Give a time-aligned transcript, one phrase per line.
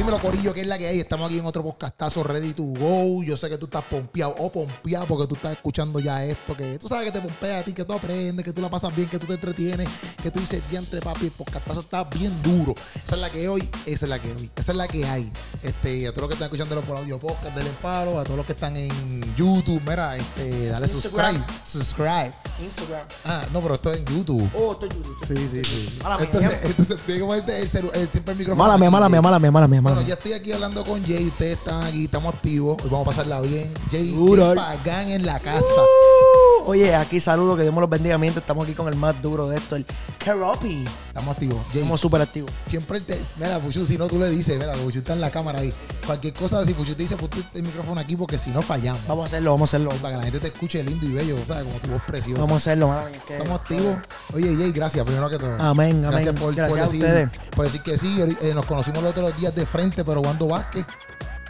[0.00, 0.98] Dímelo, Corillo, que es la que hay.
[0.98, 3.22] Estamos aquí en otro podcastazo ready to go.
[3.22, 6.56] Yo sé que tú estás pompeado o pompeado porque tú estás escuchando ya esto.
[6.56, 8.96] Que tú sabes que te pompea a ti, que tú aprendes, que tú la pasas
[8.96, 9.86] bien, que tú te entretienes,
[10.22, 12.74] que tú dices, diantre, papi, el podcastazo está bien duro.
[12.94, 15.30] Esa es la que hoy, esa es la que hoy, esa es la que hay.
[15.62, 18.46] Este, a todos los que están escuchando por audio podcast del Emparo, a todos los
[18.46, 21.44] que están en YouTube, mira, este, dale Instagram.
[21.44, 21.54] subscribe.
[21.66, 22.32] Subscribe.
[22.64, 23.06] Instagram.
[23.26, 24.50] Ah, no, pero esto es en YouTube.
[24.56, 25.18] Oh, estoy YouTube.
[25.26, 25.98] Sí, sí, sí.
[26.02, 26.68] Mala mía, entonces, ya.
[26.68, 28.64] entonces, tiene que ponerte el, el, siempre el micrófono.
[28.64, 31.04] Mala mía, mala mía, mala mía, mala mía, mala Bueno, ya estoy aquí hablando con
[31.04, 31.26] Jay.
[31.26, 32.76] Ustedes están aquí, estamos activos.
[32.82, 33.72] Hoy vamos a pasarla bien.
[33.90, 34.46] Jay, Duro.
[34.46, 35.64] Jay Pagán en la casa.
[35.64, 38.16] Uh, Oye, aquí saludo, que Dios me los bendiga.
[38.18, 39.86] Mientras estamos aquí con el más duro de esto, el
[40.18, 40.84] Keropi.
[41.08, 41.56] Estamos activos.
[41.72, 42.50] Jay, Estamos súper activos.
[42.66, 43.18] siempre te.
[43.36, 45.72] Mira, Puchu, si no tú le dices, mira, Puchu está en la cámara ahí.
[46.06, 49.00] Cualquier cosa, si Puchu te dice, ponte el micrófono aquí porque si no fallamos.
[49.08, 49.90] Vamos a hacerlo, vamos a hacerlo.
[50.02, 51.64] Para que la gente te escuche lindo y bello, ¿sabes?
[51.64, 52.40] Como tu voz preciosa.
[52.40, 52.94] Vamos a hacerlo,
[53.26, 53.96] que- Estamos activos.
[54.34, 55.56] Oye, Jay, gracias, primero que todo.
[55.60, 57.30] Amén, Gracias por, Gracias por decir, ustedes.
[57.56, 58.22] por decir que sí.
[58.42, 60.86] Eh, nos conocimos los otros días de frente, pero jugando básquet.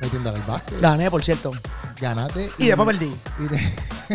[0.00, 0.80] Metiendo al básquet.
[0.80, 1.52] Gané, por cierto.
[2.00, 2.50] Ganaste.
[2.56, 3.06] Y después perdí.
[3.38, 4.14] y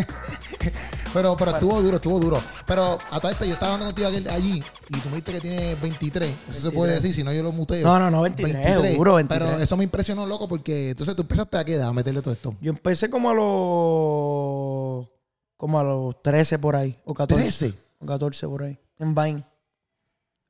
[1.14, 2.40] pero pero estuvo duro, estuvo duro.
[2.66, 5.40] Pero a todo esto, yo estaba hablando contigo aquel- allí y tú me dijiste que
[5.40, 6.34] tienes 23.
[6.50, 7.86] Eso se puede decir, si no yo lo muteo.
[7.86, 9.48] No, no, no, 23, seguro, 23.
[9.48, 12.34] Pero eso me impresionó, loco, porque entonces tú empezaste a qué edad a meterle todo
[12.34, 12.56] esto.
[12.60, 15.08] Yo empecé como a los.
[15.56, 16.98] como a los 13 por ahí.
[17.04, 17.42] O 14.
[17.68, 17.74] 13.
[18.00, 18.78] O 14 por ahí.
[18.98, 19.44] En Vine.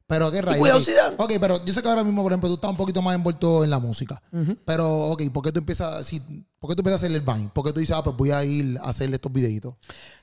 [0.08, 0.84] Pero qué rayos.
[0.84, 1.32] cuidado, ok.
[1.40, 3.70] Pero yo sé que ahora mismo, por ejemplo, tú estás un poquito más envuelto en
[3.70, 4.22] la música.
[4.64, 6.20] Pero, ok, ¿por qué tú empiezas, si,
[6.60, 7.50] ¿por qué tú empiezas a hacerle el Vine?
[7.52, 9.74] ¿Por qué tú dices, ah, pues voy a ir a hacerle estos videitos?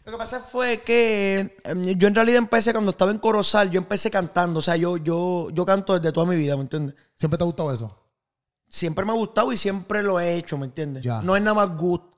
[0.06, 3.78] Lo que pasa fue que eh, yo en realidad empecé cuando estaba en Corozal, yo
[3.80, 4.59] empecé cantando.
[4.59, 6.95] O sea, yo, yo, yo canto desde toda mi vida, ¿me entiendes?
[7.18, 8.00] ¿Siempre te ha gustado eso?
[8.70, 11.03] Siempre me ha gustado y siempre lo he hecho, ¿me entiendes?
[11.03, 11.22] Ya.
[11.22, 12.09] No es nada más gust-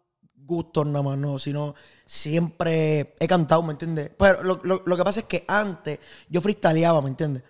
[0.45, 1.73] gustos, nada más, no, sino
[2.05, 4.11] siempre he cantado, ¿me entiendes?
[4.17, 7.44] Pero lo, lo- lo que pasa es que antes yo freestyleaba, ¿me entiendes?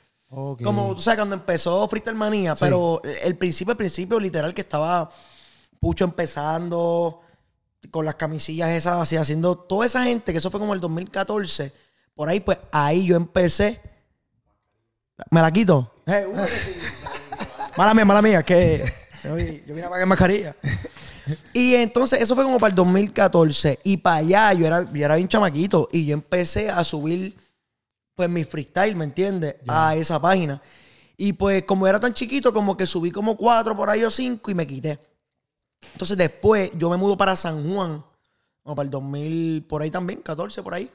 [0.63, 5.09] Como tú sabes, cuando empezó Freestyle Manía, pero el principio, el principio, literal, que estaba
[5.79, 7.21] Pucho empezando
[7.91, 11.71] con las camisillas esas, así, haciendo toda esa gente, que eso fue como el 2014,
[12.15, 13.79] por ahí, pues ahí yo empecé.
[15.31, 15.93] ¿Me la quito?
[16.07, 16.25] Eh,
[17.77, 18.83] mala mía, mala mía, que
[19.23, 20.55] yo, vi- yo vine a pagar mascarilla.
[21.53, 23.79] Y entonces, eso fue como para el 2014.
[23.83, 25.89] Y para allá, yo era, yo era bien chamaquito.
[25.91, 27.35] Y yo empecé a subir,
[28.15, 29.55] pues, mi freestyle, ¿me entiendes?
[29.67, 30.61] A esa página.
[31.17, 34.51] Y pues, como era tan chiquito, como que subí como cuatro por ahí o cinco
[34.51, 34.99] y me quité.
[35.93, 38.03] Entonces, después, yo me mudo para San Juan.
[38.63, 40.89] Como para el 2000, por ahí también, 14 por ahí.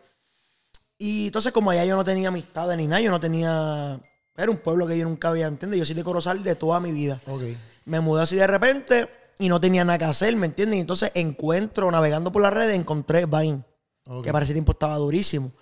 [0.99, 4.01] Y entonces, como allá yo no tenía amistades ni nada, yo no tenía.
[4.37, 5.79] Era un pueblo que yo nunca había, ¿entiendes?
[5.79, 7.21] Yo soy de Corozal de toda mi vida.
[7.85, 9.09] Me mudé así de repente
[9.39, 10.79] y no tenía nada que hacer, ¿me entiendes?
[10.79, 13.63] Y entonces encuentro, navegando por las redes, encontré Vine,
[14.07, 14.25] Ok.
[14.25, 15.53] que para ese tiempo estaba durísimo.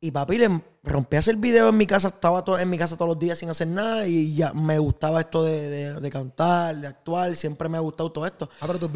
[0.00, 0.48] Y papi, le
[0.84, 3.36] rompí a hacer video en mi casa, estaba to- en mi casa todos los días
[3.36, 7.68] sin hacer nada y ya me gustaba esto de, de- de cantar, de actuar, siempre
[7.68, 8.48] me ha gustado todo esto.
[8.60, 8.90] Ah, pero tus,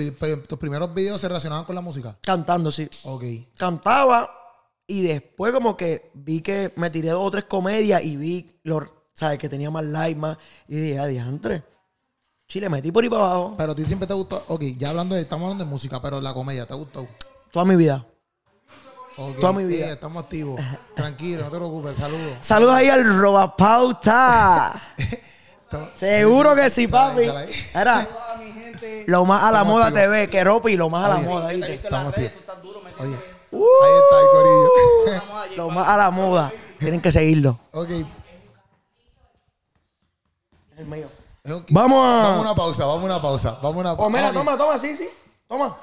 [0.47, 2.17] tus primeros videos se relacionaban con la música.
[2.23, 2.89] Cantando, sí.
[3.03, 3.25] Ok.
[3.59, 4.31] Cantaba
[4.87, 8.85] y después como que vi que me tiré dos o tres comedias y vi, los,
[9.13, 9.41] ¿sabes?
[9.41, 10.39] Que tenía más likes, más.
[10.69, 11.65] Y dije, ah, diantre.
[12.47, 14.45] Chile, metí por ahí para abajo Pero a ti siempre te gustó.
[14.49, 15.23] Ok, ya hablando de.
[15.23, 17.07] Estamos hablando de música, pero la comedia, ¿te gustó?
[17.51, 18.07] toda mi vida.
[19.17, 19.87] Ok, Toda mi vida.
[19.89, 20.61] eh, estamos activos.
[20.95, 21.97] Tranquilo, no te preocupes.
[21.97, 22.37] Saludos.
[22.41, 24.75] Saludos ahí al Robapauta.
[25.95, 27.23] Seguro que sí, papi.
[27.75, 28.07] Era
[29.07, 30.05] lo más a la moda activos.
[30.07, 31.75] TV, que ropa y lo más a la Oye, moda, ¿viste?
[31.75, 32.33] Estamos activos.
[32.99, 35.57] Oye, Uh, ahí está el corillo.
[35.57, 36.51] lo más a la moda.
[36.79, 37.59] Tienen que seguirlo.
[37.73, 37.91] ok.
[40.79, 41.07] El mío.
[41.69, 43.51] Vamos a- Vamos a una pausa, vamos a una pausa.
[43.63, 44.17] Vamos a una Oh, pausa.
[44.17, 45.07] mira, toma, toma, sí, sí.
[45.47, 45.77] Toma.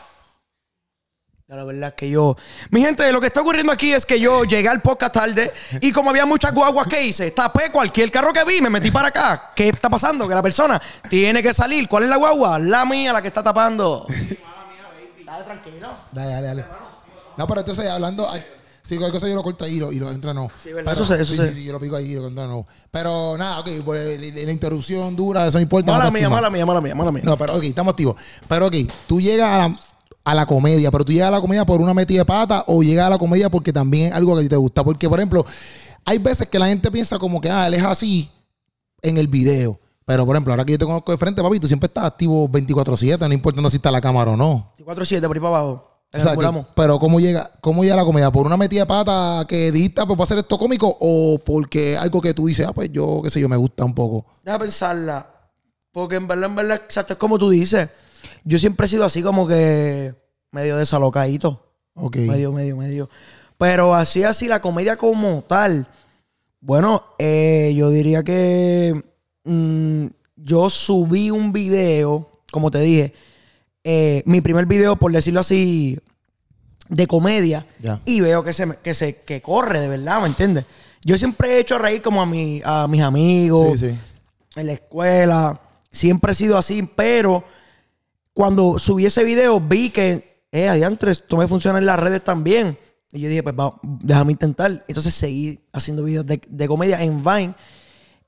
[1.49, 2.37] La verdad es que yo.
[2.69, 5.51] Mi gente, lo que está ocurriendo aquí es que yo llegué al podcast tarde
[5.81, 9.07] y como había muchas guaguas que hice, tapé cualquier carro que vi, me metí para
[9.07, 9.51] acá.
[9.55, 10.27] ¿Qué está pasando?
[10.27, 11.87] Que la persona tiene que salir.
[11.87, 12.59] ¿Cuál es la guagua?
[12.59, 14.05] La mía, la que está tapando.
[15.25, 15.89] Dale, tranquilo.
[16.11, 16.65] Dale, dale, dale.
[17.35, 18.29] No, pero entonces hablando.
[18.83, 20.49] Sí, cualquier cosa yo lo corto ahí y lo, y lo entra no.
[20.63, 20.93] Sí, ¿verdad?
[20.93, 22.45] Pero- Eso se- eso sí, se- sí, sí, yo lo pico ahí y lo entra
[22.47, 22.65] no.
[22.91, 25.91] Pero nada, ok, por el- la interrupción dura, eso no importa.
[25.91, 27.21] Mala mía, mala mía, mala mía, mala mía.
[27.25, 28.15] No, pero ok, estamos activos.
[28.47, 28.75] Pero ok,
[29.07, 29.75] tú llegas a la,
[30.31, 32.81] a la comedia, pero tú llegas a la comedia por una metida de pata o
[32.83, 34.83] llegas a la comedia porque también es algo que a ti te gusta.
[34.83, 35.45] Porque, por ejemplo,
[36.05, 38.29] hay veces que la gente piensa como que, ah, él es así
[39.01, 39.79] en el video.
[40.05, 42.47] Pero, por ejemplo, ahora que yo te conozco de frente, papi, tú siempre estás activo
[42.49, 44.71] 24-7, no importando si está la cámara o no.
[44.83, 45.85] 4-7 por ahí para abajo.
[46.11, 46.65] O sea, que- Triangulamos.
[46.75, 48.31] pero ¿cómo llega, ¿cómo llega la comedia?
[48.31, 52.19] ¿Por una metida de pata que edita pues, para hacer esto cómico o porque algo
[52.21, 54.25] que tú dices, ah, pues yo, qué sé yo, me gusta un poco?
[54.43, 55.27] Deja pensarla.
[55.91, 57.89] Porque en verdad, en verdad, exacto, es como tú dices.
[58.43, 60.13] Yo siempre he sido así como que
[60.51, 61.65] medio desalocadito.
[61.95, 62.17] Ok.
[62.17, 63.09] Medio, medio, medio.
[63.57, 65.87] Pero así, así, la comedia como tal.
[66.61, 69.01] Bueno, eh, yo diría que
[69.43, 70.07] mm,
[70.37, 73.13] yo subí un video, como te dije,
[73.83, 75.97] eh, mi primer video, por decirlo así,
[76.89, 77.65] de comedia,
[78.05, 80.65] y veo que se, que se que corre, de verdad, ¿me entiendes?
[81.03, 83.99] Yo siempre he hecho reír como a, mi, a mis amigos, Sí, sí.
[84.55, 87.43] en la escuela, siempre he sido así, pero
[88.39, 92.77] cuando subí ese video vi que, eh, adiantre, esto me funciona en las redes también.
[93.11, 94.85] Y yo dije, pues va, déjame intentar.
[94.87, 97.53] Entonces seguí haciendo videos de, de comedia en Vine.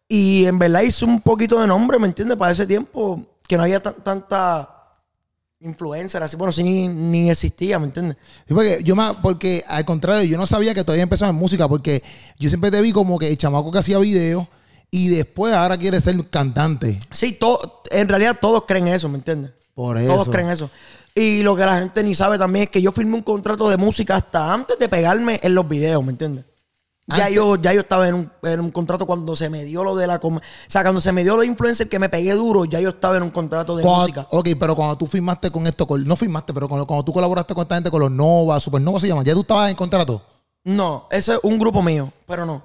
[0.09, 2.37] Y en verdad hice un poquito de nombre, ¿me entiendes?
[2.37, 4.69] Para ese tiempo que no había tan- tanta
[5.61, 8.17] influencer, así, bueno, sí ni, ni existía, ¿me entiendes?
[8.45, 11.69] Sí, porque yo más, porque al contrario, yo no sabía que todavía empezaba en música,
[11.69, 12.03] porque
[12.37, 14.45] yo siempre te vi como que el chamaco que hacía videos
[14.89, 16.99] y después ahora quiere ser cantante.
[17.11, 19.51] Sí, to- en realidad todos creen eso, ¿me entiendes?
[19.81, 20.13] Por eso.
[20.13, 20.69] Todos creen eso.
[21.15, 23.77] Y lo que la gente ni sabe también es que yo firmé un contrato de
[23.77, 26.45] música hasta antes de pegarme en los videos, ¿me entiendes?
[27.07, 29.95] Ya yo, ya yo estaba en un, en un contrato cuando se me dio lo
[29.97, 30.15] de la...
[30.21, 32.89] O sea, cuando se me dio lo de influencer que me pegué duro, ya yo
[32.89, 34.27] estaba en un contrato de Cuando- música.
[34.29, 37.53] ok, pero cuando tú firmaste con esto, con- no firmaste, pero cuando, cuando tú colaboraste
[37.53, 40.21] con esta gente, con los Nova, Supernova se llaman, ¿ya tú estabas en contrato?
[40.63, 42.61] No, ese es un grupo mío, pero no.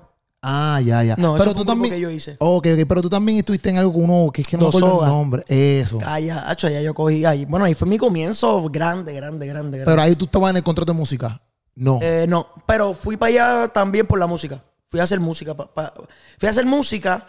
[0.49, 1.17] Ah, ya, ya.
[1.17, 2.37] No, eso pero fue un grupo que yo hice.
[2.39, 4.69] Ok, ok, pero tú también estuviste en algo con uno que es que no me
[4.69, 5.43] acuerdo el nombre.
[5.49, 5.99] Eso.
[5.99, 7.45] Calla, hacho, ya yo cogí ahí.
[7.47, 9.85] Bueno, ahí fue mi comienzo grande, grande, grande, grande.
[9.85, 11.41] Pero ahí tú estabas en el contrato de música.
[11.75, 11.99] No.
[12.01, 13.31] Eh, no, pero fui para
[13.63, 14.63] allá también por la música.
[14.89, 15.55] Fui a hacer música.
[15.57, 15.93] pa- pa-
[16.39, 17.27] fui a hacer música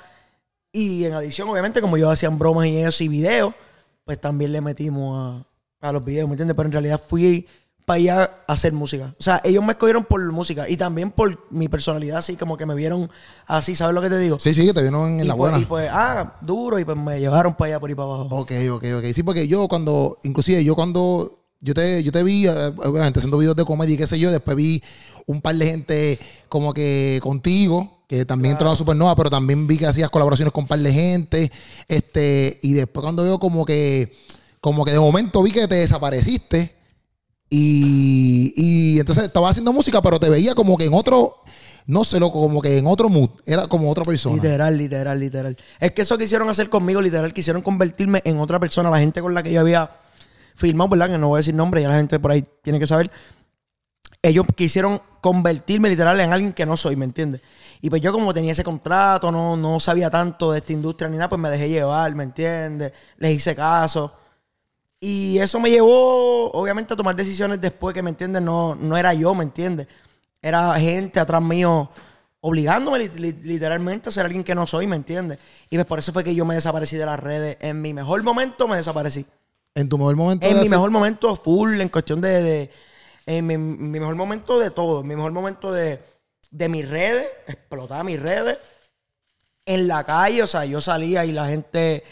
[0.72, 3.54] y en adición, obviamente, como yo hacían bromas y eso y videos,
[4.06, 5.44] pues también le metimos
[5.82, 6.56] a, a los videos, ¿me entiendes?
[6.56, 7.48] Pero en realidad fui
[7.88, 9.14] para allá a hacer música.
[9.18, 12.66] O sea, ellos me escogieron por música y también por mi personalidad, así como que
[12.66, 13.10] me vieron
[13.46, 14.38] así, ¿sabes lo que te digo?
[14.42, 15.64] sí, sí, que te vieron en y, la pues, buena.
[15.64, 18.28] y pues, ah, duro, y pues me llevaron para allá por ahí para abajo.
[18.30, 19.06] Ok, ok, ok.
[19.14, 23.38] Sí, porque yo cuando, inclusive yo cuando, yo te, yo te vi, eh, obviamente, haciendo
[23.38, 24.84] videos de comedia y qué sé yo, después vi
[25.26, 26.20] un par de gente
[26.50, 30.66] como que contigo, que también entró a Supernova, pero también vi que hacías colaboraciones con
[30.66, 31.50] un par de gente,
[31.88, 34.12] este, y después cuando veo como que,
[34.60, 36.77] como que de momento vi que te desapareciste
[37.50, 41.38] y, y entonces estaba haciendo música, pero te veía como que en otro,
[41.86, 44.36] no sé, loco, como que en otro mood, era como otra persona.
[44.36, 45.58] Literal, literal, literal.
[45.80, 48.90] Es que eso quisieron hacer conmigo, literal, quisieron convertirme en otra persona.
[48.90, 49.90] La gente con la que yo había
[50.56, 51.10] filmado, ¿verdad?
[51.12, 53.10] Que no voy a decir nombre, ya la gente por ahí tiene que saber.
[54.22, 57.42] Ellos quisieron convertirme literal en alguien que no soy, ¿me entiendes?
[57.80, 61.16] Y pues yo como tenía ese contrato, no, no sabía tanto de esta industria ni
[61.16, 62.92] nada, pues me dejé llevar, ¿me entiendes?
[63.18, 64.12] Les hice caso.
[65.00, 68.42] Y eso me llevó, obviamente, a tomar decisiones después que, ¿me entiendes?
[68.42, 69.88] No, no era yo, ¿me entiendes?
[70.42, 71.90] Era gente atrás mío
[72.40, 75.38] obligándome li- li- literalmente a ser alguien que no soy, ¿me entiendes?
[75.70, 77.58] Y pues por eso fue que yo me desaparecí de las redes.
[77.60, 79.26] En mi mejor momento me desaparecí.
[79.76, 80.48] En tu mejor momento.
[80.48, 82.42] En mi hacer- mejor momento full, en cuestión de...
[82.42, 82.72] de-
[83.28, 85.02] en mi, mi mejor momento de todo.
[85.02, 86.00] En mi mejor momento de,
[86.50, 88.58] de mis redes, explotaba mis redes.
[89.66, 92.04] En la calle, o sea, yo salía y la gente...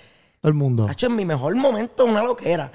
[0.46, 0.88] Todo el mundo.
[0.90, 2.72] Hacho, en mi mejor momento, una loquera.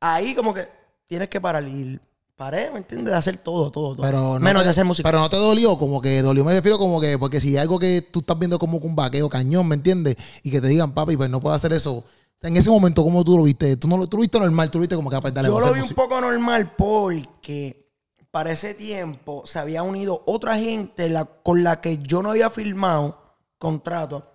[0.00, 0.66] Ahí como que
[1.06, 1.62] tienes que parar.
[1.68, 2.00] Y
[2.36, 3.12] paré, ¿me entiendes?
[3.12, 4.04] De hacer todo, todo, todo.
[4.04, 5.08] Pero no Menos te- de hacer música.
[5.08, 7.78] Pero no te dolió, como que dolió, me refiero como que, porque si hay algo
[7.78, 10.16] que tú estás viendo como que un vaqueo cañón, ¿me entiendes?
[10.42, 12.02] Y que te digan, papi, pues no puedo hacer eso.
[12.40, 13.76] En ese momento, ¿cómo tú lo viste?
[13.76, 15.46] Tú no lo tú lo viste normal, tú lo viste como que, ah, pues, dale,
[15.46, 17.88] Yo lo vi un poco normal porque
[18.32, 22.50] para ese tiempo se había unido otra gente la- con la que yo no había
[22.50, 24.26] firmado contrato,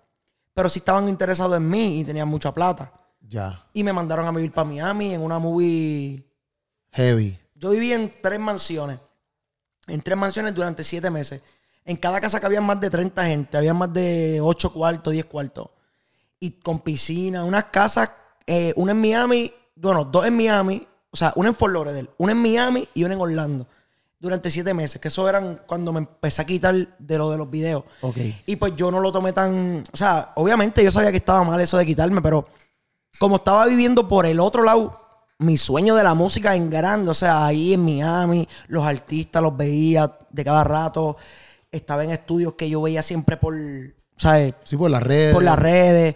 [0.58, 2.92] pero sí estaban interesados en mí y tenían mucha plata.
[3.22, 6.26] Ya, Y me mandaron a vivir para Miami en una movie.
[6.94, 7.38] heavy.
[7.54, 8.98] Yo viví en tres mansiones.
[9.86, 11.44] En tres mansiones durante siete meses.
[11.86, 13.56] En cada casa que había más de 30 gente.
[13.56, 15.70] Había más de 8 cuartos, 10 cuartos.
[16.40, 17.44] Y con piscina.
[17.44, 18.10] Unas casas,
[18.48, 20.88] eh, una en Miami, bueno, dos en Miami.
[21.12, 23.68] O sea, una en Fort Lauderdale, una en Miami y una en Orlando.
[24.20, 25.00] Durante siete meses.
[25.00, 27.84] Que eso eran cuando me empecé a quitar de lo de los videos.
[28.02, 28.18] Ok.
[28.46, 29.84] Y pues yo no lo tomé tan.
[29.94, 32.48] O sea, obviamente yo sabía que estaba mal eso de quitarme, pero
[33.20, 35.00] como estaba viviendo por el otro lado,
[35.40, 39.56] mi sueño de la música en grande, o sea, ahí en Miami, los artistas los
[39.56, 41.16] veía de cada rato.
[41.72, 43.56] Estaba en estudios que yo veía siempre por.
[44.16, 44.56] ¿Sabes?
[44.64, 45.34] Sí, por las redes.
[45.34, 46.16] por las redes.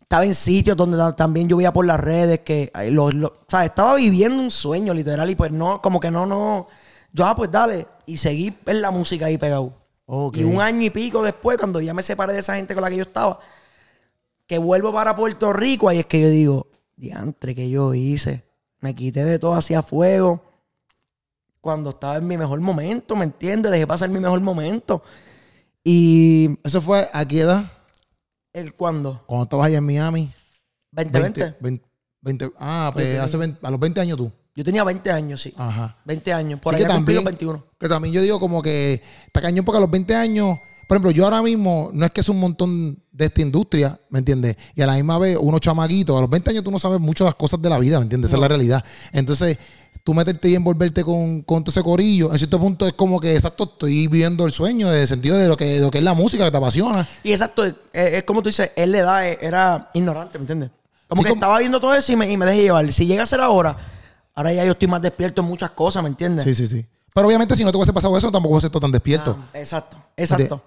[0.00, 3.44] Estaba en sitios donde ta- también yo veía por las redes que los, los- o
[3.48, 6.68] sea, estaba viviendo un sueño literal y pues no, como que no, no.
[7.14, 7.86] Yo, ah, pues dale.
[8.06, 9.72] Y seguí en la música ahí pegado.
[10.34, 12.90] Y un año y pico después, cuando ya me separé de esa gente con la
[12.90, 13.38] que yo estaba,
[14.46, 16.66] que vuelvo para Puerto Rico, ahí es que yo digo,
[16.96, 18.44] diantre, que yo hice?
[18.80, 20.42] Me quité de todo hacia fuego.
[21.60, 23.70] Cuando estaba en mi mejor momento, ¿me entiendes?
[23.70, 25.02] Dejé pasar mi mejor momento.
[25.84, 27.64] Y Eso fue a qué edad?
[28.52, 30.32] el cuando Cuando estabas allá en Miami.
[30.90, 31.56] 2020.
[31.60, 31.84] 20,
[32.20, 33.20] 20, ah, pues 20.
[33.20, 34.32] hace 20 a los 20 años tú.
[34.56, 35.52] Yo tenía 20 años, sí.
[35.56, 35.96] Ajá.
[36.04, 36.60] 20 años.
[36.60, 37.64] Por Sí, ahí también- 21.
[37.78, 40.58] Que también yo digo como que está cañón porque a los 20 años,
[40.88, 44.20] por ejemplo, yo ahora mismo no es que es un montón de esta industria, ¿me
[44.20, 44.56] entiendes?
[44.76, 47.24] Y a la misma vez, unos chamaquitos, a los 20 años tú no sabes mucho
[47.24, 48.30] las cosas de la vida, ¿me entiendes?
[48.30, 48.84] Esa es la realidad.
[49.12, 49.58] Entonces,
[50.04, 53.34] tú meterte y envolverte con, con todo ese corillo, en cierto punto es como que,
[53.34, 56.04] exacto, estoy viviendo el sueño, en el sentido de lo que, de lo que es
[56.04, 57.08] la música que te apasiona.
[57.24, 60.70] Y exacto, es, es como tú dices, él le da, eh, era ignorante, ¿me entiendes?
[61.08, 62.92] Como Sí, que como- estaba viendo todo eso y me, y me dejé llevar.
[62.92, 63.76] Si llega a ser ahora,
[64.34, 66.44] ahora ya yo estoy más despierto en muchas cosas, ¿me entiendes?
[66.44, 66.86] Sí, sí, sí.
[67.14, 69.36] Pero obviamente, si no te hubiese pasado eso, tampoco hubiese estado tan despierto.
[69.38, 70.62] Ah, exacto, exacto.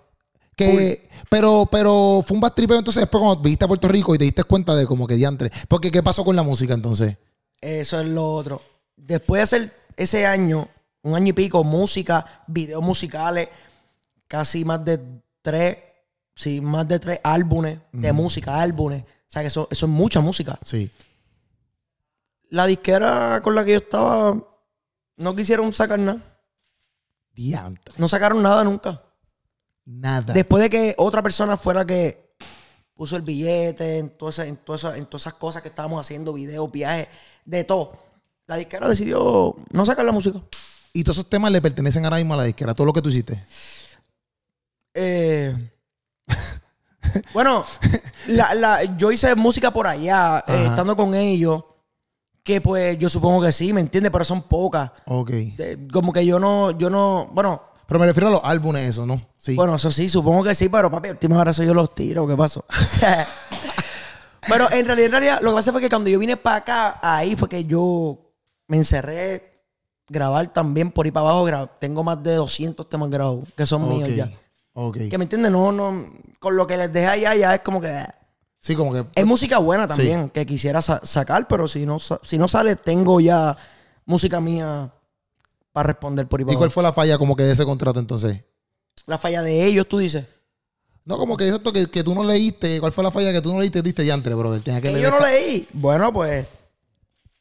[0.56, 4.18] Que, pero, pero fue un bad tripeo entonces después cuando viniste a Puerto Rico y
[4.18, 5.52] te diste cuenta de como que diantre.
[5.68, 7.18] Porque, ¿qué pasó con la música entonces?
[7.62, 8.62] Eso es lo otro.
[8.96, 10.68] Después de hacer ese año,
[11.04, 13.50] un año y pico, música, videos musicales,
[14.28, 15.00] casi más de
[15.42, 15.78] tres,
[16.34, 19.04] sí, más de tres álbumes de música, álbumes.
[19.04, 20.58] O sea que eso, eso es mucha música.
[20.64, 20.90] Sí.
[22.50, 24.38] La disquera con la que yo estaba
[25.18, 26.20] no quisieron sacar nada.
[27.34, 27.94] Diantre.
[27.98, 29.02] No sacaron nada nunca.
[29.86, 30.34] Nada.
[30.34, 32.36] Después de que otra persona fuera que
[32.94, 36.00] puso el billete, en todas esas, en todas esas- en todas esas cosas que estábamos
[36.04, 37.08] haciendo, videos, viajes,
[37.46, 37.94] de todo.
[38.48, 40.40] La disquera decidió no sacar la música.
[40.94, 43.10] Y todos esos temas le pertenecen ahora mismo a la disquera, todo lo que tú
[43.10, 43.44] hiciste.
[44.94, 45.72] Eh,
[47.34, 47.64] bueno,
[48.28, 51.64] la- la- yo hice música por allá, eh, estando con ellos,
[52.48, 54.10] que pues yo supongo que sí, ¿me entiendes?
[54.10, 54.90] Pero son pocas.
[55.06, 55.30] Ok.
[55.30, 59.06] De- como que yo no, yo no, bueno, Pero me refiero a los álbumes, eso,
[59.06, 59.22] ¿no?
[59.38, 59.54] Sí.
[59.54, 62.64] Bueno, eso sí, supongo que sí, pero papi, última hora yo los tiro, ¿qué pasó?
[64.48, 67.00] pero en realidad, en realidad, lo que pasa fue que cuando yo vine para acá,
[67.02, 68.18] ahí fue que yo
[68.68, 69.66] me encerré
[70.08, 71.70] grabar también por ahí para abajo.
[71.82, 74.32] Tengo más de 200 temas grabados, que son míos ya.
[74.72, 75.00] Ok.
[75.10, 78.06] Que me entiendes, no, no, con lo que les dejé allá ya es como que...
[78.68, 78.74] eh.
[78.74, 79.06] Sí, como que.
[79.16, 83.20] Es música buena también, que quisiera sa- sacar, pero si no, si no sale, tengo
[83.20, 83.56] ya
[84.06, 84.92] música mía
[85.72, 88.48] para responder por ahí ¿Y cuál fue la falla como que de ese contrato entonces?
[89.06, 90.26] La falla de ellos, tú dices.
[91.06, 92.80] No, como que eso que, que tú no leíste.
[92.82, 93.82] ¿Cuál fue la falla que tú no leíste?
[93.82, 94.62] Diste diantre, brother.
[94.62, 95.68] Tenía que Que leer yo no esta- leí.
[95.72, 96.46] Bueno, pues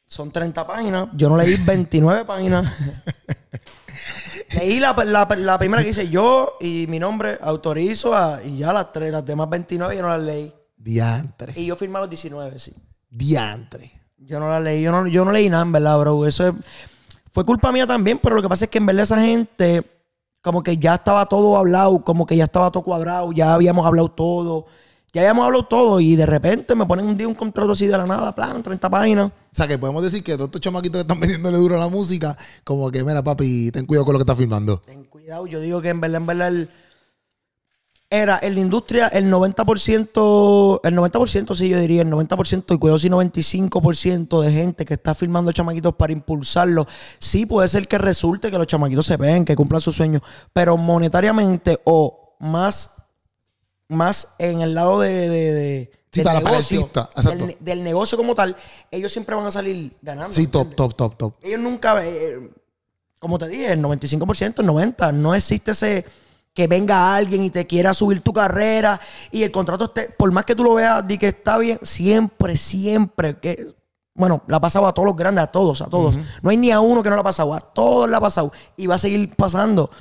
[0.07, 1.09] son 30 páginas.
[1.13, 2.71] Yo no leí 29 páginas.
[4.53, 8.71] leí la, la- la primera que dice yo y mi nombre autorizo a, y ya
[8.71, 10.53] las tres, las demás 29 yo no las leí.
[10.91, 11.51] Diantre.
[11.57, 12.73] Y yo firmé los 19, sí.
[13.09, 13.91] Diantre.
[14.19, 16.25] Yo no las leí, yo no, yo no leí nada, en verdad, bro.
[16.25, 16.53] Eso es-
[17.31, 19.83] fue culpa mía también, pero lo que pasa es que en verdad esa gente,
[20.41, 24.09] como que ya estaba todo hablado, como que ya estaba todo cuadrado, ya habíamos hablado
[24.09, 24.65] todo,
[25.13, 27.97] ya habíamos hablado todo, y de repente me ponen un día un contrato así de
[27.97, 29.27] la nada, plan, 30 páginas.
[29.27, 31.89] O sea, que podemos decir que todos estos chamaquitos que están metiéndole duro a la
[31.89, 34.77] música, como que, mira, papi, ten cuidado con lo que estás filmando.
[34.85, 36.69] Ten cuidado, yo digo que en verdad, en verdad, el-
[38.09, 42.99] era en la industria el 90%, el 90% sí, yo diría, el 90%, y cuidado
[42.99, 46.87] si 95% de gente que está filmando chamaquitos para impulsarlos.
[47.19, 50.21] Sí, puede ser que resulte que los chamaquitos se ven, que cumplan sus sueños,
[50.53, 52.95] pero monetariamente o más,
[53.89, 57.45] más en el lado de, de- de- Sí, del, para- para el negocio, artista, exacto.
[57.45, 58.55] del, del negocio como tal,
[58.89, 60.33] ellos siempre van a salir ganando.
[60.33, 61.33] Sí, ¿me top, top, top, top.
[61.43, 62.49] ellos nunca, eh,
[63.19, 66.05] como te dije, el 95%, el 90%, no existe ese
[66.57, 68.99] que venga alguien y te quiera subir tu carrera
[69.29, 72.57] y el contrato esté, por más que tú lo veas, di que está bien, siempre,
[72.57, 73.67] siempre, que,
[74.15, 76.15] bueno, la ha pasado a todos los grandes, a todos, a todos.
[76.41, 78.51] No hay ni a uno que no la ha pasado, a todos la ha pasado
[78.75, 79.91] y va a seguir pasando.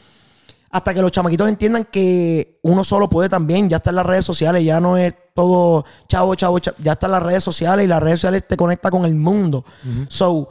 [0.71, 4.25] Hasta que los chamaquitos entiendan que uno solo puede también, ya está en las redes
[4.25, 7.89] sociales, ya no es todo chavo, chavo, chavo, ya está en las redes sociales y
[7.89, 9.63] las redes sociales te conecta con el mundo.
[10.09, 10.49] So,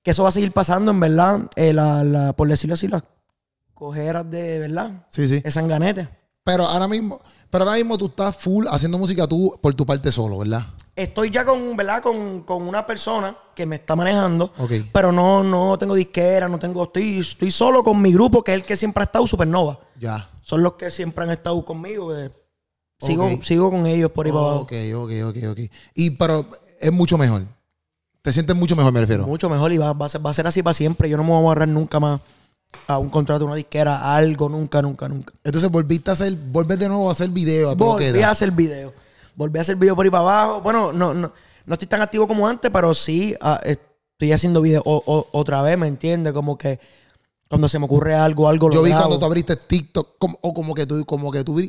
[0.00, 3.02] que eso va a seguir pasando, en verdad, eh, la, la- por decirlo así, las
[3.78, 5.06] cogeras de, ¿verdad?
[5.08, 5.40] Sí, sí.
[5.44, 6.08] Es sanganete.
[6.42, 7.20] Pero ahora mismo,
[7.50, 10.62] pero ahora mismo tú estás full haciendo música tú por tu parte solo, ¿verdad?
[10.96, 12.02] Estoy ya con, ¿verdad?
[12.02, 14.72] Con, con una persona que me está manejando, Ok.
[14.92, 18.56] pero no, no tengo disquera, no tengo, estoy, estoy solo con mi grupo, que es
[18.56, 19.78] el que siempre ha estado, Supernova.
[20.00, 20.28] Ya.
[20.42, 22.08] Son los que siempre han estado conmigo.
[22.08, 22.30] que
[23.00, 24.60] Sigo, sigo con ellos por ahí para abajo.
[24.62, 25.58] Ok, ok, ok, ok.
[25.94, 26.44] Y pero
[26.80, 27.42] es mucho mejor.
[28.22, 29.24] Te sientes mucho mejor, me refiero.
[29.26, 31.08] Mucho mejor y va, va a ser, va a ser así para siempre.
[31.08, 32.20] Yo no me voy a agarrar nunca más
[32.86, 35.32] a un contrato, una disquera, a algo, nunca, nunca, nunca.
[35.44, 38.92] Entonces volviste a hacer, vuelves de nuevo a hacer video a Volví a hacer video.
[39.34, 40.60] Volví a hacer video por ahí para abajo.
[40.60, 41.32] Bueno, no, no,
[41.66, 45.62] no estoy tan activo como antes, pero sí ah, estoy haciendo video o- o- otra
[45.62, 46.32] vez, ¿me entiendes?
[46.32, 46.78] Como que
[47.48, 49.04] cuando se me ocurre algo, algo lo Yo vi grabo.
[49.04, 51.60] cuando tú abriste TikTok, como- o como que tú, como que tú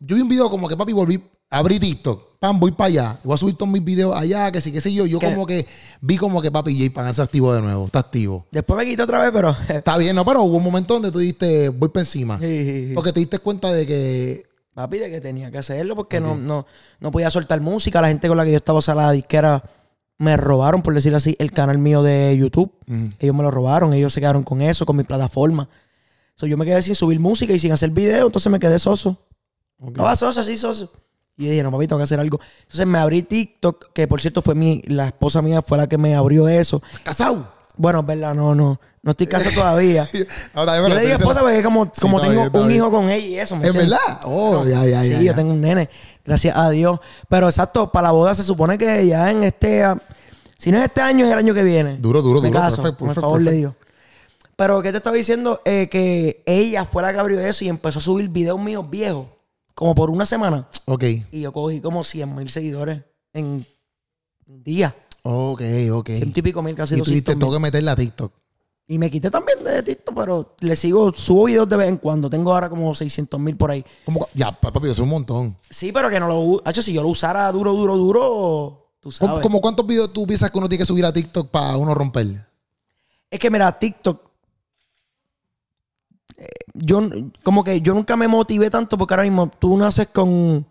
[0.00, 3.20] Yo vi un video como que papi volví, abrí TikTok, pam, voy para allá.
[3.24, 5.06] Voy a subir todos mis videos allá, que sí, qué sé yo.
[5.06, 5.26] Yo ¿Qué?
[5.26, 5.66] como que
[6.00, 8.46] vi como que papi J Pan está activo de nuevo, está activo.
[8.52, 9.56] Después me quité otra vez, pero...
[9.68, 12.38] Está bien, no, pero hubo un momento donde tú diste, voy para encima.
[12.38, 12.94] Sí, sí, sí.
[12.94, 14.46] Porque te diste cuenta de que.
[14.72, 16.64] Papi, de que tenía que hacerlo porque no, no,
[17.00, 18.00] no podía soltar música.
[18.00, 19.64] La gente con la que yo estaba, la disquera,
[20.18, 22.72] me robaron, por decirlo así, el canal mío de YouTube.
[22.86, 23.06] Mm.
[23.18, 25.68] Ellos me lo robaron, ellos se quedaron con eso, con mi plataforma.
[26.36, 29.18] So, yo me quedé sin subir música y sin hacer video, entonces me quedé soso.
[29.80, 29.88] Ok.
[29.90, 30.90] Estaba soso, así soso.
[31.36, 32.40] Y yo dije, no, papi, tengo que hacer algo.
[32.62, 35.96] Entonces me abrí TikTok, que por cierto fue mi, la esposa mía fue la que
[35.98, 36.82] me abrió eso.
[37.04, 37.46] ¿Casado?
[37.76, 38.80] Bueno, es verdad, no, no.
[39.00, 40.04] No estoy casado todavía.
[40.54, 42.78] No, Yo le dije referirse esposa porque como, Sí, como tengo bien, un bien.
[42.78, 43.54] hijo con ella y eso.
[43.54, 43.98] ¿me ¿Es entiendes?
[44.00, 44.20] verdad?
[44.24, 45.20] Oh, ya, ya, Sí, ya.
[45.22, 45.88] yo tengo un nene.
[46.24, 46.98] Gracias a Dios.
[47.28, 49.84] Pero exacto, para la boda se supone que ya en este...
[50.56, 51.98] Si no es este año, es el año que viene.
[51.98, 52.58] Duro, duro, Me duro.
[52.60, 53.74] caso, Perfecto, por perfecto, favor de perfecto.
[53.76, 53.88] Dios.
[54.56, 55.62] Pero, ¿qué te estaba diciendo?
[55.64, 59.26] Eh, que ella fue la que abrió eso y empezó a subir videos míos viejos.
[59.78, 60.66] Como por una semana.
[60.86, 63.00] Ok, Y yo cogí como 100 mil seguidores
[63.32, 63.64] en
[64.46, 64.92] un día.
[65.22, 66.10] ok, ok.
[66.16, 67.38] Ciento y pico mil, casi Y tú 200 dijiste, mil.
[67.38, 68.32] tengo que meterla a TikTok.
[68.88, 72.28] Y me quité también de TikTok, pero le sigo, subo videos de vez en cuando.
[72.28, 73.84] Tengo ahora como 600 mil por ahí.
[74.04, 75.56] Como, que- ya, pa- papi, eso es un montón.
[75.70, 76.40] Sí, pero que no lo...
[76.40, 79.42] u- Hacho, si yo lo usara duro, duro, duro, tú sabes.
[79.42, 82.44] ¿Cómo, cuántos videos tú piensas que uno tiene que subir a TikTok para uno romperle?
[83.30, 84.27] Es que mira, TikTok.
[86.80, 87.02] Yo
[87.42, 90.64] como que yo nunca me motivé tanto porque ahora mismo tú naces con.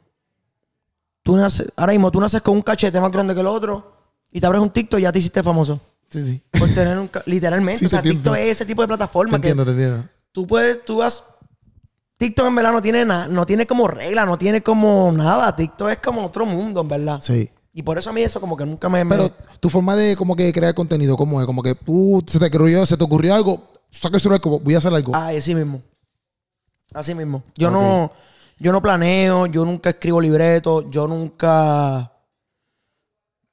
[1.24, 3.92] Tú naces, ahora mismo tú naces con un cachete más grande que el otro
[4.32, 5.80] y te abres un TikTok y ya te hiciste famoso.
[6.10, 6.42] Sí, sí.
[6.58, 7.80] Por tener un literalmente.
[7.80, 8.12] Sí, o sea, te.
[8.12, 10.06] TikTok es ese tipo de Te plataforma que entiendo, te entiendo.
[10.32, 11.24] tú puedes, tú vas.
[12.18, 15.56] TikTok en verdad no tiene nada, no tiene como regla, no tiene como nada.
[15.56, 17.20] TikTok es como otro mundo, en verdad.
[17.22, 17.50] Sí.
[17.74, 19.04] Y por eso a mí eso como que nunca me.
[19.04, 21.46] me- Pero tu forma de como que crear contenido, ¿cómo es?
[21.46, 23.62] Como que tú se te ocurrió, se te ocurrió algo,
[23.92, 25.14] saca el celular, voy a hacer algo.
[25.14, 25.82] Ah, así mismo.
[26.98, 27.44] Así mismo.
[27.56, 28.12] Yo no,
[28.58, 32.12] yo no planeo, yo nunca escribo libretos, yo nunca.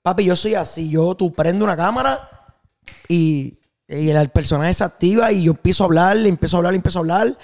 [0.01, 0.89] Papi, yo soy así.
[0.89, 2.57] Yo, tú prende una cámara
[3.07, 6.73] y, y el personaje se activa y yo empiezo a hablar, le empiezo a hablar,
[6.73, 7.39] le empiezo a hablar.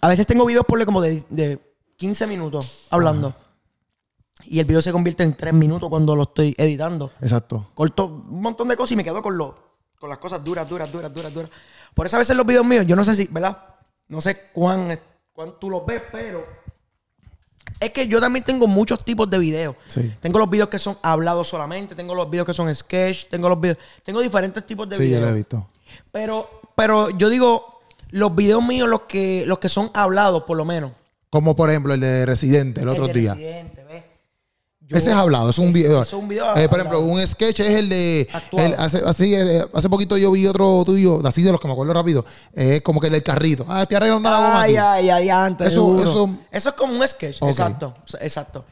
[0.00, 1.60] A veces tengo videos por como de, de
[1.98, 3.34] 15 minutos hablando.
[4.44, 7.66] Y el video se convierte en 3 minutos cuando lo estoy editando Exacto.
[7.74, 9.58] corto un montón de cosas y me quedo con lo,
[9.98, 11.50] con las cosas duras, duras, duras, duras, duras.
[11.92, 13.58] Por eso a veces los videos míos, yo no sé si, ¿verdad?
[14.06, 14.98] No sé cuán,
[15.38, 16.44] cuán tú los ves, pero
[17.78, 19.76] es que yo también tengo muchos tipos de videos.
[19.86, 20.12] Sí.
[20.18, 23.60] Tengo los videos que son hablados solamente, tengo los videos que son sketch, tengo los
[23.60, 25.22] videos, tengo diferentes tipos de Sí, yo videos.
[25.22, 25.68] lo he visto.
[26.10, 30.64] Pero, pero yo digo, los videos míos, los que, los que son hablados, por lo
[30.64, 30.90] menos.
[31.30, 33.34] Como por ejemplo el de Residente el El otro de día.
[33.34, 34.02] Residente, ¿ves?
[34.88, 36.00] Yo- Ese es hablado, es un video.
[36.00, 38.26] es un video Eh, por ejemplo, un sketch es el de.
[38.52, 41.74] El- hace, así, eh, hace poquito yo vi otro tuyo, así de los que me
[41.74, 42.24] acuerdo rápido.
[42.54, 43.66] Es como que el del carrito.
[43.68, 44.62] Ah, estoy arreglando la goma.
[44.62, 45.68] Ay, ay, ay, antes.
[45.68, 47.42] Eso- Eso, eso- es como un sketch.
[47.42, 47.92] Exacto.
[48.20, 48.64] Exacto.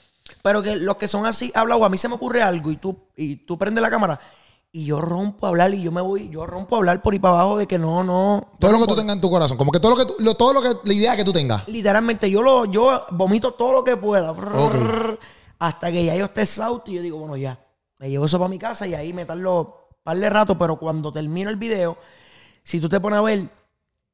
[0.43, 2.97] Pero que los que son así, hablados, a mí se me ocurre algo y tú,
[3.17, 4.19] y tú prendes la cámara
[4.73, 7.19] y yo rompo a hablar y yo me voy, yo rompo a hablar por ahí
[7.19, 8.49] para abajo de que no, no.
[8.59, 9.57] Todo lo que tú tengas en tu corazón.
[9.59, 11.67] Como que todo lo que tú- lo- todo lo que, la idea que tú tengas.
[11.69, 14.33] Literalmente, yo lo, yo vomito todo lo que pueda.
[15.59, 17.59] Hasta que ya yo esté sauto y yo digo, bueno, ya.
[17.99, 20.79] Me llevo eso para mi casa y ahí me tardo un par de rato, pero
[20.79, 21.97] cuando termino el video,
[22.62, 23.49] si tú te pones a ver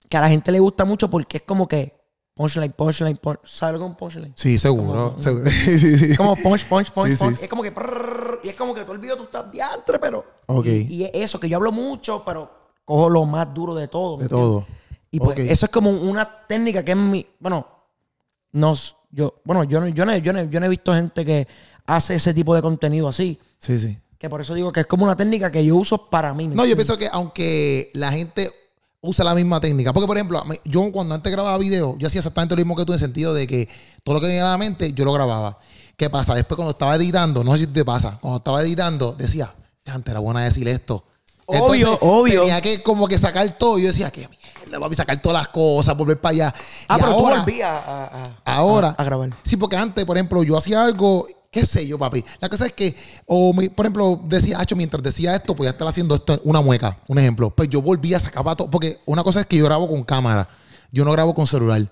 [0.08, 2.00] que a la gente le gusta mucho porque es como que
[2.34, 4.32] punchline, punchline, punch, ¿sabes lo que es un punchline?
[4.36, 5.16] Sí, seguro.
[5.18, 5.44] seguro.
[5.50, 6.04] Sí, sí.
[6.12, 7.36] Es como punch, punch, punch, Sí, punch.
[7.38, 7.44] sí.
[7.44, 7.72] Es como que
[8.44, 10.24] y es como que todo el video tú estás diantre, pero.
[10.46, 10.66] Ok.
[10.66, 12.50] Y, y es eso, que yo hablo mucho, pero
[12.84, 14.18] cojo lo más duro de todo.
[14.18, 14.64] ¿me De todo.
[15.10, 17.26] Y pues eso es como una técnica que es mi.
[17.38, 17.66] Bueno,
[18.52, 21.46] nos, yo, bueno, yo no, yo, no, yo, no, yo no he visto gente que
[21.86, 23.38] hace ese tipo de contenido así.
[23.58, 23.98] Sí, sí.
[24.18, 26.48] Que por eso digo que es como una técnica que yo uso para mí.
[26.48, 28.50] ¿me No, yo pienso que aunque la gente
[29.00, 32.54] usa la misma técnica, porque por ejemplo, yo cuando antes grababa video, yo hacía exactamente
[32.54, 33.68] lo mismo que tú en el sentido de que
[34.02, 35.58] todo lo que venía a la mente, yo lo grababa.
[35.96, 36.34] ¿Qué pasa?
[36.34, 39.52] Después cuando estaba editando, no sé si te pasa, cuando estaba editando, decía,
[39.86, 41.04] antes era buena decir esto.
[41.46, 42.40] Obvio, obvio.
[42.40, 43.78] Tenía que como que sacar todo.
[43.78, 44.41] Y yo decía, qué mierda,
[44.80, 46.54] papi, sacar todas las cosas, volver para allá.
[46.88, 48.04] Ah, Y pero tú ahora- volvías a,
[48.44, 48.88] a- Ahora.
[48.96, 49.30] a, a grabar.
[49.42, 52.24] Sí, porque antes, por ejemplo, yo hacía algo, qué sé yo, papi.
[52.40, 52.94] La cosa es que,
[53.26, 56.98] o mi- por ejemplo, decía, Hacho, mientras decía esto, ya estar haciendo esto, una mueca,
[57.08, 57.50] un ejemplo.
[57.50, 60.48] Pues yo volvía a sacar todo, porque una cosa es que yo grabo con cámara.
[60.90, 61.88] Yo no grabo con celular.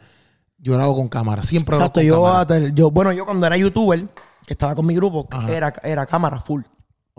[0.59, 1.43] Yo grabo con cámara.
[1.43, 2.69] Siempre grabo Exacto, con yo, cámara.
[2.75, 4.07] yo, bueno, yo cuando era youtuber,
[4.47, 5.51] que estaba con mi grupo, Ajá.
[5.51, 6.63] era, era cámara full.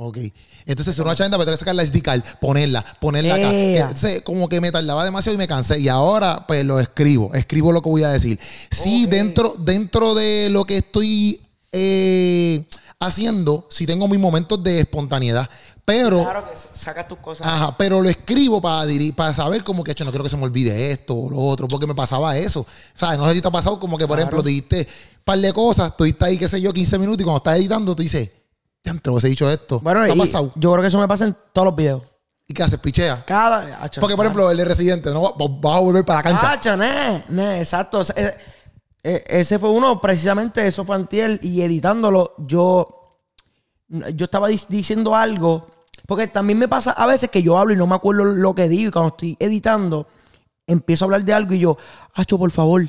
[0.03, 0.17] Ok.
[0.65, 3.51] Entonces, si una chanda, pues tengo que sacar la SD card, ponerla, ponerla acá.
[3.51, 5.79] Que, entonces, como que me tardaba demasiado y me cansé.
[5.79, 7.31] Y ahora, pues lo escribo.
[7.35, 8.39] Escribo lo que voy a decir.
[8.71, 11.39] Sí, dentro, dentro de lo que estoy
[11.71, 12.63] eh,
[12.99, 15.47] haciendo, sí tengo mis momentos de espontaneidad.
[15.85, 16.23] Pero.
[16.23, 17.45] Claro que sacas tus cosas.
[17.45, 20.37] Ajá, pero lo escribo para, diri- para saber como que, "Che, no quiero que se
[20.37, 22.61] me olvide esto o lo otro, porque me pasaba eso.
[22.61, 22.65] O
[22.97, 24.21] sea, no sé si te ha pasado como que, por Claro.
[24.29, 24.87] ejemplo, dijiste
[25.17, 27.95] un par de cosas, estuviste ahí, qué sé yo, 15 minutos y cuando estás editando,
[27.95, 28.29] tú dices,
[28.83, 29.79] ya entre he dicho esto.
[29.79, 30.51] Bueno, ¿Te ha y pasado?
[30.55, 32.03] yo creo que eso me pasa en todos los videos.
[32.47, 32.79] ¿Y qué haces?
[32.79, 33.23] Pichea.
[33.25, 33.81] Cada.
[33.83, 36.51] acho, Porque, por ejemplo, el de Residente, no Va- vas a volver para la cancha.
[36.51, 38.01] Acho, ne, ne, exacto.
[38.15, 38.35] Eh,
[39.03, 41.39] eh, ese fue uno, precisamente, eso fue antier.
[41.43, 43.19] Y editándolo, yo,
[43.87, 45.67] yo estaba di- diciendo algo.
[46.07, 48.67] Porque también me pasa a veces que yo hablo y no me acuerdo lo que
[48.67, 48.89] digo.
[48.89, 50.07] Y cuando estoy editando,
[50.67, 51.77] empiezo a hablar de algo y yo,
[52.15, 52.83] Acho, por favor,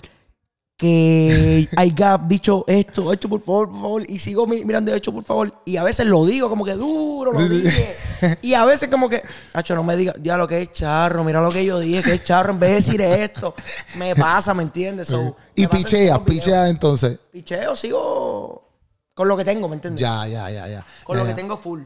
[0.83, 5.23] que haya dicho esto, hecho por favor, por favor, y sigo mi- mirando hecho por
[5.23, 9.09] favor, y a veces lo digo como que duro, lo dije, y a veces como
[9.09, 12.03] que, hacho, no me diga, ya lo que es charro, mira lo que yo dije,
[12.03, 13.55] que es charro, en vez de decir esto,
[13.97, 15.07] me pasa, ¿me entiendes?
[15.07, 17.19] So, Y en pichea, pichea entonces.
[17.31, 18.69] Picheo, sigo
[19.15, 20.01] con lo que tengo, ¿me entiendes?
[20.01, 20.85] Ya, ya, ya, ya.
[21.05, 21.37] Con Ya, lo que ya.
[21.37, 21.83] tengo full.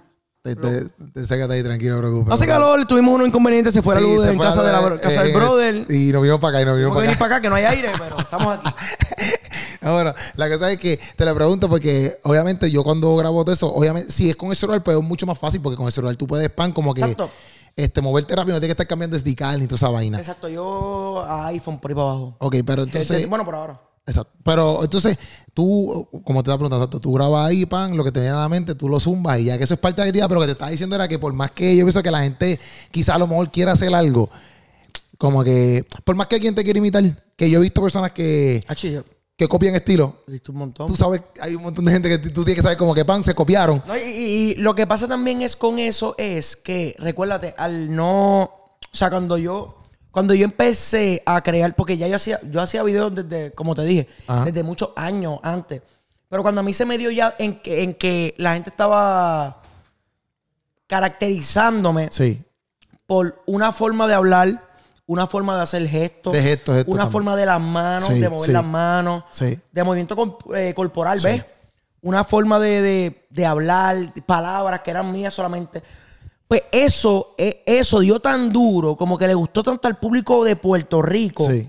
[0.47, 2.35] Te, te, te sácate ahí, tranquilo, no preocupes.
[2.35, 5.33] Hace calor, tuvimos unos inconvenientes, se fue la luz en casa, de la, casa del
[5.33, 5.87] eh, brother.
[5.91, 7.19] Y nos vinimos para acá y nos que para venir acá.
[7.19, 8.71] para acá, que no hay aire, pero estamos aquí.
[9.81, 13.75] Ahora, la cosa es que te la pregunto porque obviamente yo cuando grabo todo eso,
[13.75, 16.15] obviamente si es con el celular, pues es mucho más fácil porque con el celular
[16.15, 17.29] tú puedes pan como que Exacto.
[17.75, 20.19] este moverte rápido, no tienes que estar cambiando SD card ni toda esa vaina.
[20.19, 22.37] Exacto, yo a iPhone por ahí para abajo.
[22.39, 23.81] Ok, pero entonces, Este, bueno, por ahora.
[24.07, 24.33] Exacto.
[24.45, 25.19] Pero entonces
[25.53, 28.49] tú, como te estaba preguntando, tú grabas ahí, pan, lo que te viene a la
[28.49, 30.47] mente, tú lo zumbas y ya que eso es parte de la actividad, pero lo
[30.47, 32.59] que te estaba diciendo era que por más que yo pienso que la gente
[32.91, 34.31] quizá a lo mejor quiera hacer algo,
[35.19, 37.03] como que, por más que alguien te quiera imitar,
[37.37, 39.03] que yo he visto personas que, yo
[39.37, 40.87] que copian estilo, he visto un montón.
[40.89, 43.23] tú sabes, hay un montón de gente que tú tienes que saber como que pan,
[43.25, 43.83] se copiaron.
[43.87, 47.95] No, y, y- y lo que pasa también es con eso es que, recuérdate, al
[47.95, 48.43] no.
[48.45, 49.83] O sea, cuando yo.
[50.17, 53.83] Cuando yo empecé a crear, porque ya yo hacía, yo hacía videos desde, como te
[53.85, 54.47] dije, Ajá.
[54.47, 55.83] desde muchos años antes.
[56.31, 59.61] Pero cuando a mí se me dio ya en que, en que la gente estaba
[60.87, 62.43] caracterizándome Sí.
[63.07, 64.63] por una forma de hablar,
[65.07, 67.13] una forma de hacer gestos, De gestos, gestos una también.
[67.13, 68.53] forma de las manos, Sí, de mover sí.
[68.53, 69.25] las manos,
[69.71, 71.45] de movimiento eh, corporal, ¿ves?
[72.01, 75.83] Una forma de, de- de hablar, palabras que eran mías solamente.
[76.49, 80.55] Pues eso, eh, eso dio tan duro, como que le gustó tanto al público de
[80.57, 81.69] Puerto Rico, Sí.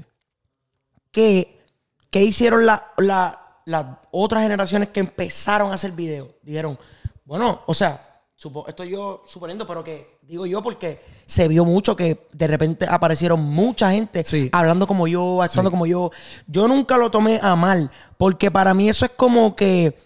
[1.12, 1.64] que,
[2.12, 6.30] que hicieron la- la- las otras generaciones que empezaron a hacer videos.
[6.44, 6.78] Dijeron,
[7.26, 11.96] bueno, o sea, supo- estoy yo suponiendo, pero que digo yo porque se vio mucho
[11.96, 14.50] que de repente aparecieron mucha gente Sí.
[14.54, 15.74] hablando como yo, actuando Sí.
[15.74, 16.12] como yo.
[16.46, 19.98] Yo nunca lo tomé a mal, porque para mí eso es como que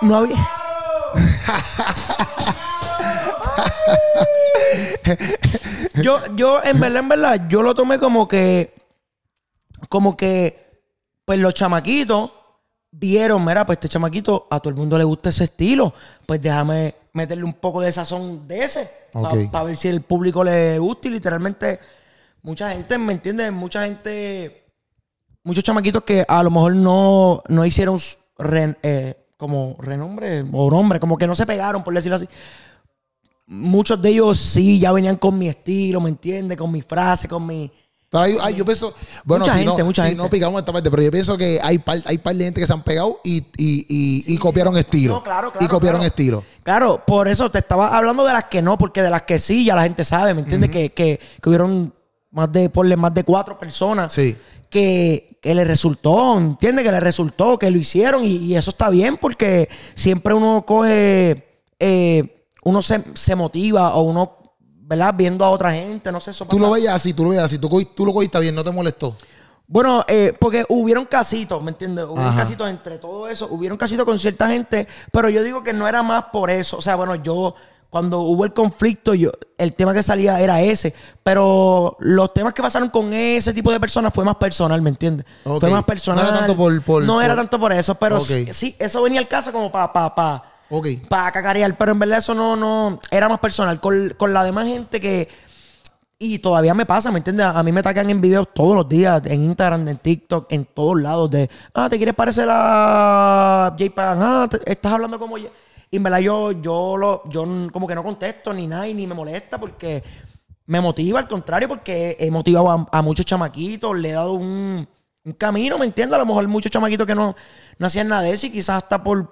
[0.00, 0.36] no había...
[6.02, 8.74] yo, yo, en verdad, en verdad, yo lo tomé como que,
[9.88, 10.82] como que,
[11.24, 12.30] pues los chamaquitos
[12.90, 15.92] vieron, mira, pues este chamaquito, a todo el mundo le gusta ese estilo,
[16.24, 18.90] pues déjame meterle un poco de sazón de ese,
[19.50, 21.78] para ver si el público le gusta y literalmente,
[22.42, 23.52] mucha gente, ¿me entiendes?
[23.52, 24.64] Mucha gente,
[25.42, 27.98] muchos chamaquitos que a lo mejor no, no hicieron
[28.38, 32.28] re- eh, como renombre o nombre, como que no se pegaron, por decirlo así
[33.46, 36.56] muchos de ellos sí ya venían con mi estilo, ¿me entiendes?
[36.58, 37.70] Con mi frase, con mi...
[38.08, 40.22] Pero hay- hay- yo pienso, bueno, Mucha si, gente, no, mucha si gente.
[40.22, 42.66] no picamos esta parte, pero yo pienso que hay par, hay par de gente que
[42.66, 45.14] se han pegado y, y, y, y copiaron estilo.
[45.14, 46.08] No, claro, claro, Y copiaron claro.
[46.14, 46.44] estilo.
[46.62, 49.64] Claro, por eso te estaba hablando de las que no, porque de las que sí
[49.64, 50.70] ya la gente sabe, ¿me entiendes?
[50.70, 51.92] que, que, que hubieron
[52.30, 54.36] más de, ponle más de cuatro personas Sí.
[54.70, 56.84] que, que le resultó, ¿entiendes?
[56.84, 61.44] Que le resultó, que lo hicieron y, y eso está bien porque siempre uno coge,
[61.80, 62.35] eh,
[62.66, 64.36] uno se, se motiva o uno,
[64.82, 65.14] ¿verdad?
[65.16, 66.62] Viendo a otra gente, no sé, eso Tú pasa.
[66.62, 69.16] lo veías así, tú lo veías así, tú, tú lo cogiste bien, no te molestó.
[69.68, 72.04] Bueno, eh, porque hubieron casitos, ¿me entiendes?
[72.06, 72.40] Hubieron Ajá.
[72.42, 76.02] casitos entre todo eso, hubieron casitos con cierta gente, pero yo digo que no era
[76.02, 76.76] más por eso.
[76.78, 77.54] O sea, bueno, yo,
[77.90, 82.62] cuando hubo el conflicto, yo, el tema que salía era ese, pero los temas que
[82.62, 85.26] pasaron con ese tipo de personas fue más personal, ¿me entiendes?
[85.44, 85.60] Ok.
[85.60, 86.24] Fue más personal.
[86.24, 88.24] No era tanto por- por- No era por- tanto por eso, pero Ok.
[88.24, 89.92] sí, sí, eso venía al caso como para...
[89.92, 90.86] Pa, pa, Ok.
[91.08, 93.80] para cacarear, pero en verdad eso no, no, era más personal.
[93.80, 95.28] Con, con la demás gente que,
[96.18, 97.46] y todavía me pasa, ¿me entiendes?
[97.46, 101.00] A mí me atacan en videos todos los días, en Instagram, en TikTok, en todos
[101.00, 104.18] lados, de, ah, ¿te quieres parecer a J Pan?
[104.20, 105.36] Ah, estás hablando como...
[105.36, 105.50] J-".
[105.90, 109.06] Y en verdad yo, yo, lo, yo como que no contesto ni nada y ni
[109.06, 110.02] me molesta porque
[110.66, 114.88] me motiva, al contrario, porque he motivado a, muchos chamaquitos, le he dado un,
[115.38, 116.14] camino, ¿me entiendes?
[116.16, 117.36] A lo mejor muchos chamaquitos que no,
[117.78, 119.28] no hacían nada de eso y quizás hasta por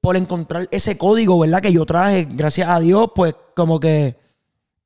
[0.00, 1.60] por encontrar ese código, ¿verdad?
[1.60, 4.16] Que yo traje, gracias a Dios, pues como que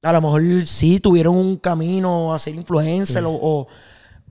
[0.03, 3.67] a lo mejor sí tuvieron un camino a ser influencer o, o,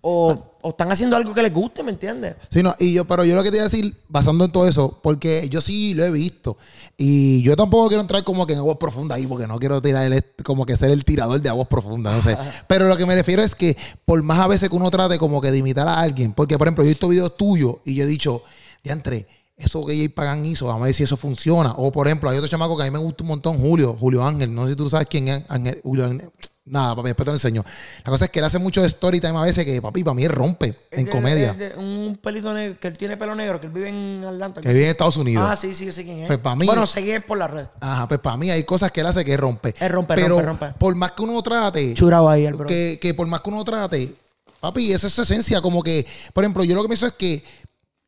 [0.02, 2.36] o- o están haciendo algo que les guste, ¿me entiendes?
[2.50, 4.66] Sí, no, y yo, pero yo lo que te iba a decir, basando en todo
[4.66, 6.56] eso, porque yo sí lo he visto.
[6.96, 10.10] Y yo tampoco quiero entrar como que en aguas profundas ahí, porque no quiero tirar
[10.10, 12.38] el, como que ser el tirador de aguas profundas, no sé.
[12.68, 15.42] Pero lo que me refiero es que por más a veces que uno trate como
[15.42, 18.06] que de imitar a alguien, porque por ejemplo, yo he visto videos tuyos y yo
[18.06, 18.42] he dicho,
[18.86, 21.74] diantre, eso que Jay Pagan hizo, vamos a ver si eso funciona.
[21.78, 24.26] O por ejemplo, hay otro chamaco que a mí me gusta un montón, Julio, Julio
[24.26, 26.30] Ángel, no sé si tú sabes quién es Ángel, Julio Ángel.
[26.66, 27.62] Nada, papi, después te lo enseño.
[28.06, 30.14] La cosa es que él hace mucho de story time a veces que, papi, para
[30.14, 31.54] mí él rompe en comedia.
[31.76, 34.62] un pelito negro, que él tiene pelo negro, que él vive en Atlanta.
[34.62, 35.46] Que vive en Estados Unidos.
[35.46, 36.28] Ah, sí, sí, yo sé quién es.
[36.28, 37.66] Pues mí- Bueno, seguí por la red.
[37.82, 39.76] Ajá, pues para mí hay cosas que él hace que rompe.
[39.78, 40.80] Él rompe, Pero rompe, rompe.
[40.80, 42.66] por más que uno trate, Churado ahí, el bro.
[42.70, 44.16] que, que por más que uno trate,
[44.62, 45.60] Papi, esa es su esencia.
[45.60, 47.44] Como que, por ejemplo, yo lo que pienso es que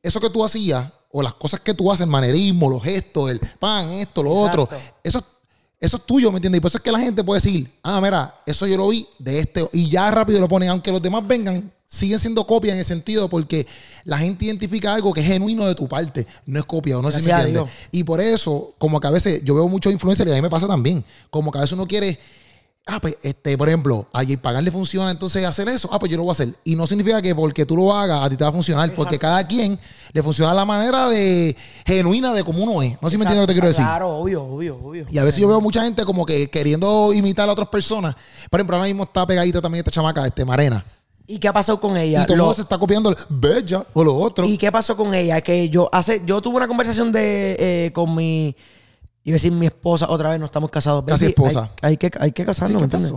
[0.01, 3.39] eso que tú hacías, o las cosas que tú haces, el manerismo, los gestos, el
[3.58, 4.67] pan, esto, lo otro,
[5.01, 5.23] eso,
[5.80, 6.58] eso es tuyo, ¿me entiendes?
[6.58, 9.08] Y por eso es que la gente puede decir, ah, mira, eso yo lo vi
[9.17, 12.80] de este, y ya rápido lo ponen, aunque los demás vengan, siguen siendo copias en
[12.80, 13.65] el sentido porque
[14.04, 17.10] la gente identifica algo que es genuino de tu parte, no es copia, o no
[17.10, 17.63] sé si me entiendes.
[17.91, 20.49] Y por eso, como que a veces yo veo muchos influencers y a mí me
[20.49, 22.19] pasa también, como que a veces uno quiere,
[22.88, 26.12] ah, pues, este, por ejemplo, a J Pagan le funciona entonces hacer eso, ah, pues
[26.12, 26.50] yo lo voy a hacer.
[26.63, 29.17] Y no significa que porque tú lo hagas a ti te va a funcionar, porque
[29.17, 29.80] cada quien
[30.13, 32.93] le funciona la manera de genuina de cómo uno es.
[33.02, 33.84] No sé si me entiendes lo que te quiero decir.
[33.84, 35.06] Claro, obvio, obvio, obvio.
[35.12, 38.15] Y a veces yo veo mucha gente como que queriendo imitar a otras personas.
[38.50, 40.86] Por ejemplo, ahora mismo está pegadita también esta chamaca, este Marena.
[41.28, 42.21] ¿Y qué pasó con ella?
[42.21, 44.45] y todo Lo- se está copiando el bella o lo otro.
[44.45, 45.41] ¿Y qué pasó con ella?
[45.41, 48.56] Que yo hace, yo tuve una conversación de eh, con mi,
[49.31, 51.03] a decir mi esposa, otra vez no estamos casados.
[51.05, 51.69] Casi Baby, esposa.
[51.81, 53.11] Hay, hay que, hay que Sí, casarnos, ¿qué ¿me entiendes?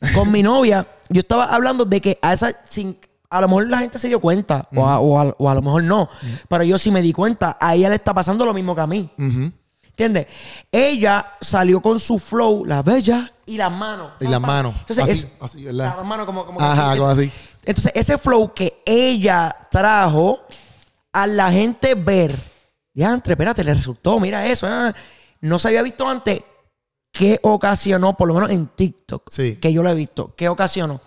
[0.00, 0.14] pasó?
[0.18, 2.96] Con mi novia, yo estaba hablando de que a esa, sin,
[3.30, 5.62] a lo mejor la gente se dio cuenta, o, a, o a- o a lo
[5.62, 6.08] mejor no,
[6.48, 8.86] pero yo sí me di cuenta, a ella le está pasando lo mismo que a
[8.86, 9.10] mí.
[9.18, 9.52] Ujú.
[9.88, 10.26] ¿Entiendes?
[10.70, 14.12] Ella salió con su flow, la bella y las manos.
[14.20, 14.74] Y las manos.
[14.80, 15.94] Entonces, Así, es- así, ¿verdad?
[15.98, 16.98] Las manos como, como Ajá, así.
[16.98, 17.32] como así.
[17.64, 20.40] Entonces, ese flow que ella trajo
[21.12, 22.36] a la gente ver,
[22.94, 24.92] diantre, espérate, le resultó, mira eso, ah,
[25.42, 26.42] no se había visto antes.
[27.12, 29.56] ¿Qué ocasionó, por lo menos en TikTok, Sí.
[29.56, 31.02] que yo lo he visto, qué ocasionó?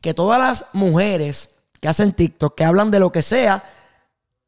[0.00, 3.64] Que todas las mujeres que hacen TikTok, que hablan de lo que sea,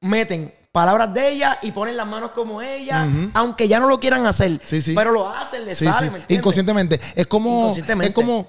[0.00, 4.24] meten palabras de ella y ponen las manos como ella, aunque ya no lo quieran
[4.26, 4.61] hacer.
[4.64, 4.94] Sí, sí.
[4.94, 6.11] Pero lo hacen, les sale.
[6.12, 6.20] ¿me?
[6.29, 7.00] Inconscientemente.
[7.16, 7.61] Es como.
[7.62, 8.09] Inconscientemente.
[8.11, 8.46] Es como.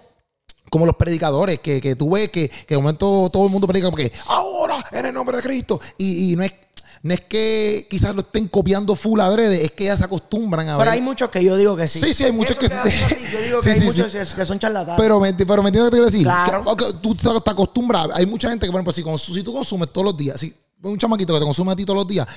[0.70, 3.88] Como los predicadores, que, que tú ves que, que de momento todo el mundo predica
[3.88, 5.82] como que ahora en el nombre de Cristo.
[5.98, 6.54] Y, y no es
[7.04, 10.78] no es que quizás lo estén copiando full adrede, es que ya se acostumbran a
[10.78, 10.90] Pero ver.
[10.90, 12.00] hay muchos que yo digo que sí.
[12.00, 13.16] Sí, sí, hay muchos Eso que sí.
[13.32, 14.36] Yo digo que Sí, hay sí, muchos sí.
[14.36, 15.02] que- son charlatanes.
[15.02, 16.24] Pero me, pero me entiendes lo que te quiero decir.
[16.24, 16.76] Claro.
[16.76, 18.10] Que, tú te, acostumbras.
[18.14, 21.34] Hay mucha gente que, por ejemplo, si, tú consumes todos los días, si un chamaquito
[21.34, 22.28] que te consume a ti todos los días,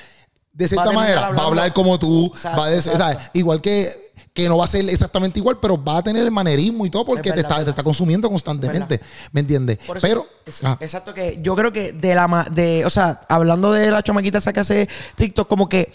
[0.51, 2.93] de cierta manera va a hablar como tú, Exacto, va a decir,
[3.33, 4.04] igual que,
[4.35, 7.05] que no va a ser exactamente igual, pero va a tener el manerismo y todo
[7.05, 8.99] porque Es te, está, te está consumiendo constantemente.
[9.31, 9.79] ¿Me entiendes?
[10.01, 13.71] Pero, es- ah, exacto que yo creo que de la ma- de, o sea, hablando
[13.71, 15.93] de la chamaquita esa que hace TikTok, como que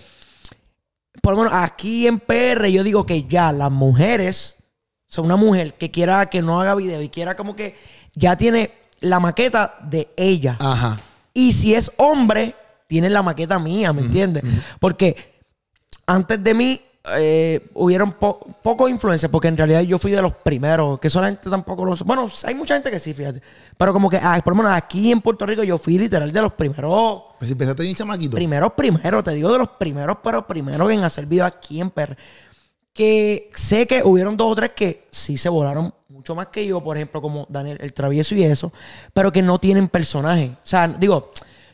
[1.20, 4.56] por lo menos aquí en PR yo digo que ya las mujeres,
[5.10, 7.76] o sea, una mujer que quiera que no haga video y quiera como que
[8.14, 10.56] ya tiene la maqueta de ella.
[10.58, 10.98] ajá.
[11.34, 12.56] Y si es hombre,
[12.88, 14.42] tiene la maqueta mía, ¿me entiendes?
[14.80, 15.38] Porque
[16.06, 16.80] antes de mí
[17.16, 21.20] eh, hubieron po- pocos influencers, porque en realidad yo fui de los primeros, que eso
[21.20, 23.40] la gente tampoco lo Bueno, hay mucha gente que sí, fíjate.
[23.76, 26.42] Pero como que, ah, por lo menos aquí en Puerto Rico yo fui literal de
[26.42, 28.36] los primeros, Pues si empezaste bien chamaquito.
[28.36, 32.16] primeros, primeros, te digo de los primeros, pero primeros en hacer video aquí en PR.
[32.92, 36.82] Que sé que hubieron dos o tres que sí se volaron mucho más que yo,
[36.82, 38.72] por ejemplo, como Daniel el Travieso y eso,
[39.14, 40.50] pero que no tienen personaje.
[40.62, 41.30] O sea, digo,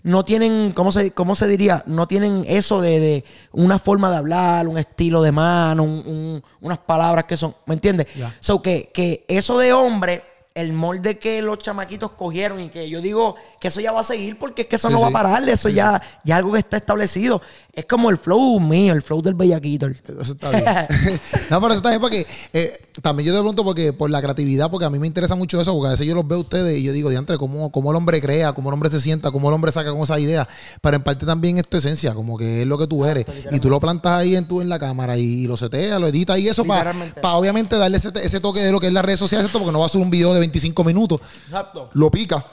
[0.07, 1.83] no tienen, ¿cómo se, cómo se diría?
[1.87, 6.43] No tienen eso de, de una forma de hablar, un estilo de mano, un- un-
[6.61, 8.07] unas palabras que son, ¿me entiendes?
[8.15, 8.33] Ya.
[8.39, 10.23] So que, que eso de hombre,
[10.57, 14.05] el molde que los chamaquitos cogieron y que yo digo que eso ya va a
[14.05, 16.53] seguir porque es que eso Sí, no va a parar, eso Sí, ya, ya algo
[16.53, 17.43] que está establecido.
[17.75, 19.87] Es como el flow mío, el flow del bellaquito.
[19.87, 20.65] Eso está bien.
[21.51, 24.71] no, pero eso está bien porque eh, también yo te pregunto porque por la creatividad,
[24.71, 26.79] porque a mí me interesa mucho eso, porque a veces yo los veo a ustedes
[26.79, 29.49] y yo digo, diantre, cómo, cómo el hombre crea, cómo el hombre se sienta, cómo
[29.51, 30.49] el hombre saca con esa idea.
[30.81, 33.27] Pero en parte también es tu esencia, como que es lo que tú eres.
[33.51, 36.39] Y tú lo plantas ahí en tu, en la cámara y lo seteas, lo editas
[36.39, 37.21] y eso para Literalmente.
[37.25, 39.87] obviamente darle ese, ese toque de lo que es las redes sociales, porque no va
[39.87, 41.21] a ser un video de 25 minutos.
[41.47, 41.91] Exacto.
[41.95, 42.45] Lo pica.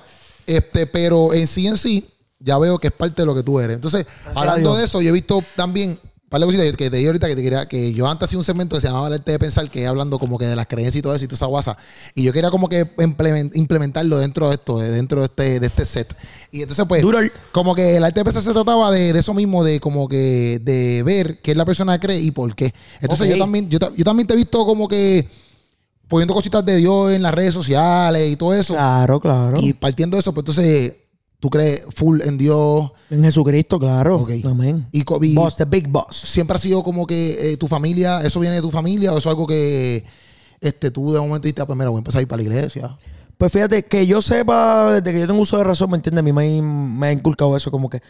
[0.45, 2.05] Este, pero en sí en sí,
[2.39, 3.75] ya veo que es parte de lo que tú eres.
[3.75, 7.27] Entonces, hablando de eso, yo he visto también par de cositas que te dije ahorita
[7.27, 9.37] que te quería, que yo antes hacía un segmento que se llamaba El arte de
[9.37, 11.45] pensar, que es hablando como que de las creencias y todo eso y toda esa
[11.45, 11.77] guasa.
[12.15, 15.67] Y yo quería como que implemen- implementarlo dentro de esto, de- dentro de este, de
[15.67, 16.17] este set.
[16.51, 17.03] Y entonces, pues,
[17.51, 20.59] como que el arte de pensar se trataba de, de eso mismo, de como que
[20.63, 22.73] de ver qué la persona cree y por qué.
[22.99, 25.29] Entonces, yo también, yo, ta- yo también te he visto como que
[26.07, 28.73] poniendo cositas de Dios en las redes sociales y todo eso.
[28.73, 29.57] Claro, claro.
[29.61, 30.93] Y partiendo de eso, pues entonces
[31.39, 32.91] tú crees full en Dios.
[33.09, 34.17] en Jesucristo, claro.
[34.17, 34.31] Ok.
[34.45, 34.87] Amén.
[34.91, 36.15] Y, y boss, the big boss.
[36.15, 39.29] siempre ha sido como que eh, tu familia, eso viene de tu familia o eso
[39.29, 40.05] es algo que
[40.61, 42.47] este, tú de momento dijiste, ah, pues mira, voy a empezar a ir para la
[42.47, 42.97] iglesia.
[43.37, 46.23] Pues fíjate, que yo sepa, desde que yo tengo uso de razón, ¿me entiendes?
[46.23, 48.01] Mi mamá me ha inculcado eso, como que,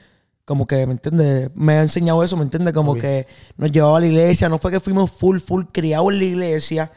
[0.45, 1.49] como que, ¿me entiendes?
[1.55, 2.71] Me ha enseñado eso, ¿me entiendes?
[2.73, 3.25] Como que
[3.57, 6.91] nos llevaba a la iglesia, no fue que fuimos full, full criados en la iglesia,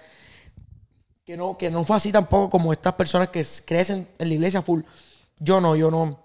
[1.27, 4.63] que no, que no fue así tampoco como estas personas que crecen en la iglesia
[4.63, 4.83] full.
[5.41, 6.19] Yo no, yo no.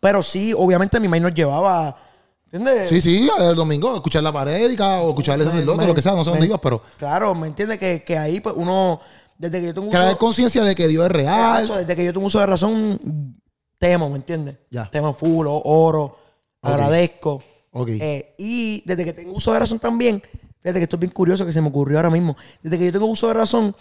[0.00, 1.96] Pero sí, obviamente mi mamá nos llevaba,
[2.44, 2.88] ¿entiendes?
[2.88, 6.24] Sí, sí, el domingo, escuchar la parédica o escuchar el sacerdote, lo que sea, no
[6.24, 7.78] sé dónde ibas, pero Claro, ¿me entiendes?
[7.80, 9.00] Que, que ahí pues uno,
[9.36, 11.66] desde que yo tengo uso- crear conciencia de que Dios es real.
[11.68, 13.36] Desde que yo tengo uso de razón,
[13.78, 14.56] temo, ¿me entiendes?
[14.70, 14.88] Ya.
[14.88, 16.16] Temo full, oro,
[16.62, 17.42] agradezco.
[17.72, 17.88] Ok.
[17.90, 20.22] Eh, y desde que tengo uso de razón también,
[20.62, 22.36] fíjate que esto es bien curioso que se me ocurrió ahora mismo.
[22.62, 23.74] Desde que yo tengo uso de razón,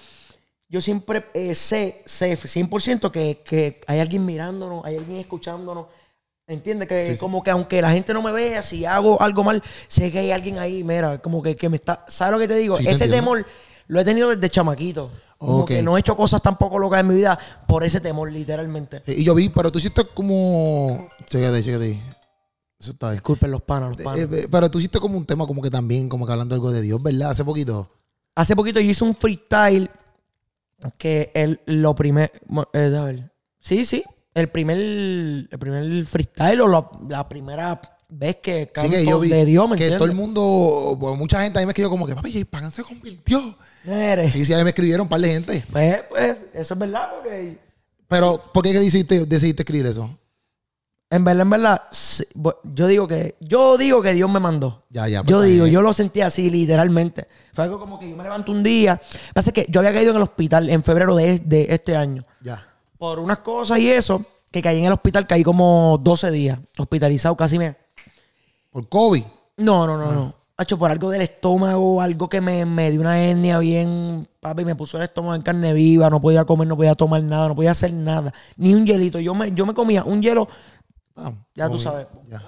[0.71, 5.87] yo siempre eh, sé, sé 100% que, que hay alguien mirándonos, hay alguien escuchándonos.
[6.47, 6.87] ¿Entiendes?
[6.87, 7.19] Que Sí, sí.
[7.19, 10.31] como que aunque la gente no me vea, si hago algo mal, sé que hay
[10.31, 12.05] alguien ahí, mira, como que, que me está...
[12.07, 12.77] ¿Sabes lo que te digo?
[12.77, 13.45] Sí, ese temor
[13.87, 15.11] lo he tenido desde chamaquito.
[15.37, 19.01] Como que no he hecho cosas tampoco locas en mi vida por ese temor, literalmente.
[19.05, 21.09] Sí, y yo vi, pero tú hiciste como.
[21.25, 21.83] Chécate, ahí, chécate.
[21.85, 22.01] ahí.
[22.79, 23.15] Eso está ahí.
[23.15, 24.19] Disculpen los panas, los panas.
[24.19, 26.71] Eh, eh, pero tú hiciste como un tema, como que también, como que hablando algo
[26.71, 27.31] de Dios, ¿verdad?
[27.31, 27.89] Hace poquito.
[28.35, 29.89] Hace poquito yo hice un freestyle
[30.97, 32.31] que el, lo primer...
[32.73, 33.31] eh, a ver.
[33.59, 34.03] Sí, sí.
[34.33, 39.19] El primer, el primer freestyle o la, la primera vez que Sí, canto que yo
[39.19, 39.97] vi de Dios, ¿me que entiendes?
[39.99, 42.83] todo el mundo, pues mucha gente ahí me escribió como que, papi, J Pagan se
[42.83, 43.57] convirtió.
[43.83, 45.65] Mire, Sí, sí, ahí me escribieron un par de gente.
[45.71, 47.57] Pues, pues, eso es verdad, porque
[48.07, 50.09] Pero, ¿por qué decidiste, decidiste escribir eso?
[51.11, 51.81] En verdad, en verdad,
[52.63, 54.81] yo digo que, yo digo que Dios me mandó.
[54.89, 55.21] Ya, ya.
[55.21, 55.73] pues, Yo digo, bien.
[55.73, 57.27] yo lo sentí así, literalmente.
[57.53, 58.99] Fue algo como que yo me levanto un día.
[59.33, 62.23] Pasa es que yo había caído en el hospital en febrero de, de este año.
[62.41, 62.65] Ya.
[62.97, 67.35] Por unas cosas y eso, que caí en el hospital, caí como 12 días, hospitalizado
[67.35, 67.75] casi me.
[68.69, 69.23] Por COVID.
[69.57, 70.35] No, no, no, no.
[70.55, 74.75] Hacho, por algo del estómago, algo que me, me dio una hernia bien, papi, me
[74.75, 77.71] puso el estómago en carne viva, no podía comer, no podía tomar nada, no podía
[77.71, 78.31] hacer nada.
[78.55, 79.19] Ni un hielito.
[79.19, 80.47] Yo me, yo me comía un hielo
[81.55, 82.07] Ya tú sabes.
[82.27, 82.39] Ya.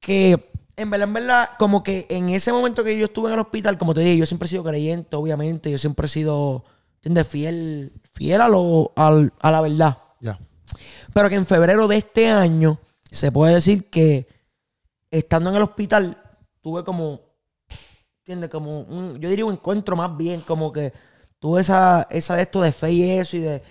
[0.00, 3.40] que, en verdad, en verdad, como que en ese momento que yo estuve en el
[3.40, 6.64] hospital, como te dije, yo siempre he sido creyente, obviamente, yo siempre he sido,
[6.96, 7.26] ¿entiendes?
[7.26, 9.98] Fiel, fiel a, lo, al- a la verdad.
[10.20, 10.38] Ya.
[11.14, 12.78] Pero que en febrero de este año
[13.10, 14.26] se puede decir que
[15.10, 16.16] estando en el hospital
[16.60, 17.20] tuve como,
[18.20, 18.50] ¿entiendes?
[18.50, 20.92] Como un, yo diría un encuentro más bien, como que
[21.38, 23.62] tuve esa, esa de esto de fe y eso y de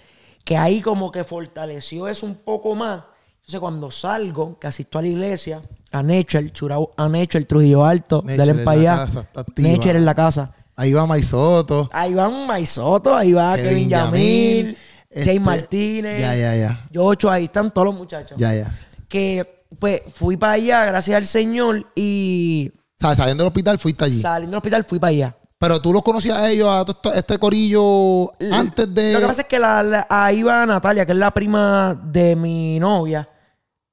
[0.44, 3.04] que ahí como que fortaleció eso un poco más.
[3.48, 5.62] Entonces cuando salgo, que asisto a la iglesia,
[5.94, 8.98] a Nature, Churao, a Nature, Trujillo Alto, Nature dale en para la allá.
[9.06, 9.70] casa, está activa.
[9.70, 10.52] Nature en la casa.
[10.76, 11.90] Ahí va Maisoto.
[11.94, 14.78] Ahí van Maisoto, ahí va Kevin Kevin, Yamil, Yamil,
[15.10, 16.86] este- Jay Martínez, Ya, ya, ya.
[16.92, 18.70] Yocho, ahí están todos los muchachos Ya, ya.
[19.08, 24.04] que pues fui para allá gracias al Señor y O sea, saliendo del hospital fuiste
[24.04, 24.20] allí.
[24.20, 25.38] saliendo del hospital fui para allá.
[25.58, 29.14] Pero tú los conocías a ellos, a este corillo, antes de.
[29.14, 32.36] Lo que pasa es que la, la- ahí va Natalia, que es la prima de
[32.36, 33.28] mi novia.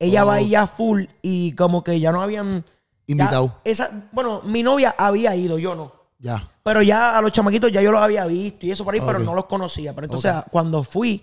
[0.04, 0.28] Ella Oh.
[0.28, 2.64] va allá full y como que ya no habían...
[2.64, 2.72] ya-
[3.06, 3.56] Invitado.
[3.64, 5.92] esa, bueno, mi novia había ido, yo no.
[6.18, 6.48] Ya.
[6.62, 9.18] Pero ya a los chamaquitos ya yo los había visto y eso por ahí, pero
[9.18, 9.94] no los conocía.
[9.94, 11.22] Pero entonces cuando fui,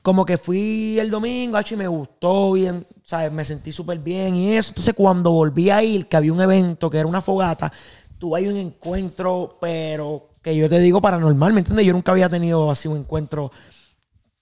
[0.00, 3.30] como que fui el domingo, y me gustó bien, ¿sabes?
[3.32, 4.70] Me sentí súper bien y eso.
[4.70, 7.70] Entonces cuando volví a ir, que había un evento, que era una fogata,
[8.18, 11.84] tuve ahí un encuentro, pero que yo te digo paranormal, ¿me entiendes?
[11.84, 13.50] Yo nunca había tenido así un encuentro,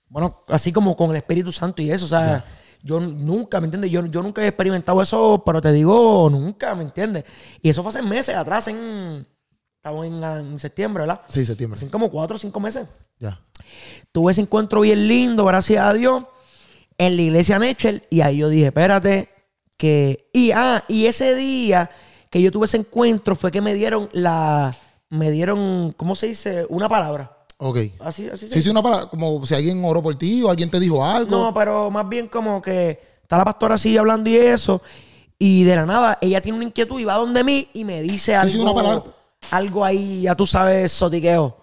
[0.08, 2.44] bueno, así como con el Espíritu Santo y eso, o sea...
[2.86, 3.90] Yo nunca, ¿me entiendes?
[3.90, 7.24] Yo, yo nunca he experimentado eso, pero te digo nunca, ¿me entiendes?
[7.62, 9.26] Y eso fue hace meses atrás, en...
[9.76, 11.22] Estamos en, en septiembre, ¿verdad?
[11.28, 11.78] Sí, septiembre.
[11.78, 12.86] Hace como cuatro o cinco meses.
[13.18, 13.40] Ya.
[14.12, 16.24] Tuve ese encuentro bien lindo, gracias a Dios,
[16.98, 18.02] en la iglesia Nechel.
[18.10, 19.30] Y ahí yo dije, espérate,
[19.78, 20.28] que...
[20.34, 21.90] Y, ah, y ese día
[22.30, 24.76] que yo tuve ese encuentro fue que me dieron la...
[25.08, 26.66] Me dieron, ¿cómo se dice?
[26.68, 27.33] Una palabra.
[27.58, 27.78] Ok.
[28.00, 30.70] Así, así se Sí, sí, una palabra, como si alguien oró por ti o alguien
[30.70, 31.30] te dijo algo.
[31.30, 34.82] No, pero más bien como que está la pastora así hablando y eso.
[35.38, 38.34] Y de la nada, ella tiene una inquietud y va donde mí y me dice
[38.34, 38.50] algo.
[38.52, 39.04] sí, una palabra.
[39.50, 41.56] Algo ahí, ya tú sabes, sotiqueo.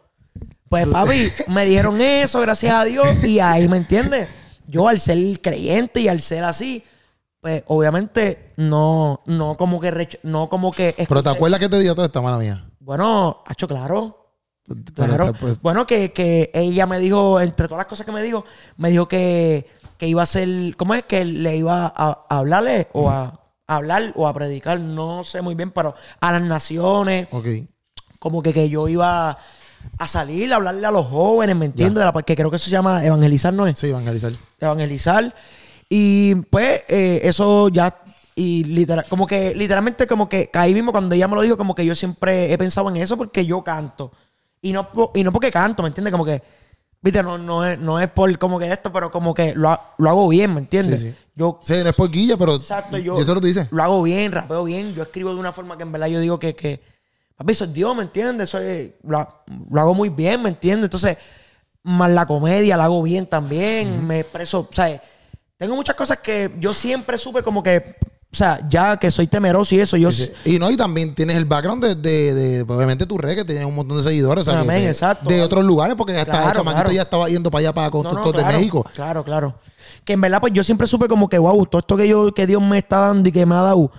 [0.70, 3.24] Pues papi, me dijeron eso, gracias a Dios.
[3.24, 4.28] Y ahí, ¿me entiendes?
[4.68, 6.84] Yo al ser creyente y al ser así,
[7.42, 11.96] pues obviamente no, no como que no como que Pero te acuerdas que te dio
[11.96, 12.66] toda esta mala mía.
[12.80, 14.21] Bueno, hacho, claro.
[14.68, 14.84] Bueno,
[15.16, 15.34] Claro.
[15.40, 18.46] pues, Bueno, que, que ella me dijo, entre todas las cosas que me dijo,
[18.78, 20.48] me dijo que, que iba a ser,
[20.78, 21.04] ¿cómo es?
[21.04, 25.42] Que le iba a, a hablarle o a, a hablar o a predicar, no sé
[25.42, 27.48] muy bien, pero a las naciones, ok.
[28.20, 29.38] como que, que yo iba
[29.98, 32.04] a salir a hablarle a los jóvenes, ¿me entiendes?
[32.26, 33.78] Que creo que eso se llama evangelizar, ¿no es?
[33.80, 34.32] Sí, evangelizar.
[34.60, 35.34] evangelizar.
[35.90, 37.98] Y pues eh, eso ya,
[38.36, 41.76] y literal, como que literalmente como que ahí mismo cuando ella me lo dijo, como
[41.76, 44.12] que yo siempre he pensado en eso porque yo canto.
[44.62, 46.12] Y no, y no porque canto, ¿me entiendes?
[46.12, 46.42] Como que,
[47.02, 50.10] viste, no, no, es, no es por como que esto, pero como que lo, lo
[50.10, 51.00] hago bien, ¿me entiendes?
[51.00, 51.16] Sí, sí.
[51.36, 52.56] Yo Sí, no es por guilla, pero.
[52.56, 53.68] Exacto, yo- ¿Y eso lo dice?
[53.72, 56.38] lo hago bien, rapeo bien, yo escribo de una forma que en verdad yo digo
[56.40, 56.80] que, que
[57.36, 58.50] papi, eso es Dios, ¿me entiendes?
[58.50, 59.28] Eso es- lo,
[59.72, 60.86] lo hago muy bien, ¿me entiendes?
[60.86, 61.18] Entonces,
[61.84, 65.02] más la comedia la hago bien también, me expreso, o sea,
[65.58, 67.96] tengo muchas cosas que yo siempre supe como que
[68.34, 70.10] o sea, ya que soy temeroso y eso, yo...
[70.12, 70.56] Sí, sí.
[70.56, 73.66] Y no, y también tienes el background de, de, de- obviamente tu red, que tienes
[73.66, 75.30] un montón de seguidores, o sea, que Amén, de, exacto.
[75.30, 76.92] de otros lugares, porque hasta Claro, el chamaquito claro.
[76.96, 78.86] ya estaba yendo para allá para No, constructor no, claro, de México.
[78.96, 79.56] Claro, claro.
[80.06, 82.48] Que en verdad, pues yo siempre supe como que, wow, todo esto que yo, que
[82.48, 83.92] Dios me está dando y que me ha dado,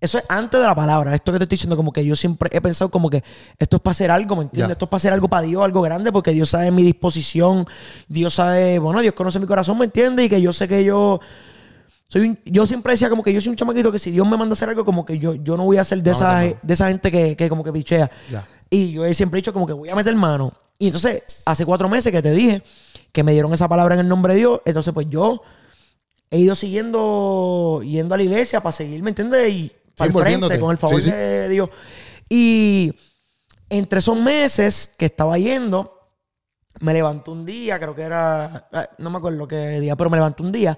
[0.00, 1.14] eso es antes de la palabra.
[1.14, 3.22] Esto que te estoy diciendo, como que yo siempre he pensado como que
[3.58, 4.72] esto es para hacer algo, ¿me entiendes?
[4.72, 7.66] Esto es para hacer algo para Dios, algo grande, porque Dios sabe mi disposición,
[8.08, 10.26] Dios sabe, bueno, Dios conoce mi corazón, ¿me entiendes?
[10.26, 11.20] Y que yo sé que yo
[12.12, 14.36] soy un- yo siempre decía como que yo soy un chamaquito que si Dios me
[14.36, 16.42] manda a hacer algo, como que yo, yo no voy a ser de, No, esa,
[16.44, 18.10] no, de esa gente que, que como que pichea.
[18.68, 20.52] Y yo he siempre dicho como que voy a meter mano.
[20.78, 22.62] Y entonces, hace cuatro meses que te dije
[23.12, 25.42] que me dieron esa palabra en el nombre de Dios, entonces pues yo
[26.30, 29.50] he ido siguiendo, yendo a la iglesia para seguir, ¿me entiendes?
[29.50, 31.16] Y para el frente, con el favor Sí, sí.
[31.16, 31.70] de Dios.
[32.28, 32.92] Y
[33.70, 35.98] entre esos meses que estaba yendo,
[36.80, 40.16] me levantó un día, creo que era, eh, no me acuerdo qué día, pero me
[40.16, 40.76] levantó un día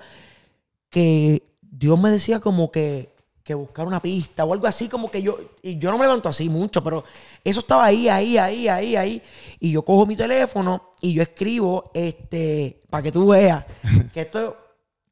[0.94, 5.20] que Dios me decía como que, que buscar una pista o algo así, como que
[5.20, 7.02] yo, y yo no me levanto así mucho, pero
[7.42, 9.22] eso estaba ahí, ahí, ahí, ahí, ahí,
[9.58, 13.64] y yo cojo mi teléfono y yo escribo, este, para que tú veas,
[14.14, 14.56] que esto,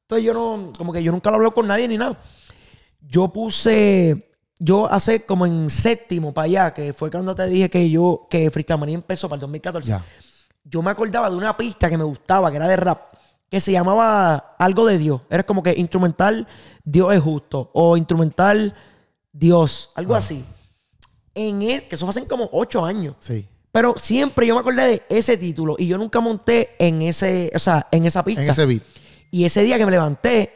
[0.03, 2.22] esto yo no, como que yo nunca lo hablo con nadie ni nada.
[3.01, 4.30] Yo puse,
[4.61, 8.53] yo hace como en séptimo para allá, que fue cuando te dije que yo, que
[8.53, 10.05] Freestyle empezó para el 2014 Ya.
[10.62, 13.12] yo me acordaba de una pista que me gustaba, que era de rap,
[13.53, 15.20] que se llamaba Algo de Dios.
[15.28, 16.48] Era como que instrumental
[16.84, 18.74] Dios es justo o instrumental
[19.30, 20.42] Dios, algo así.
[21.34, 23.14] En el, que eso fue hace como ocho años.
[23.20, 23.46] Sí.
[23.70, 27.59] Pero siempre yo me acordé de ese título y yo nunca monté en ese, o
[27.59, 28.42] sea, en esa pista.
[28.42, 28.84] En ese beat.
[29.30, 30.50] Y ese día que me levanté,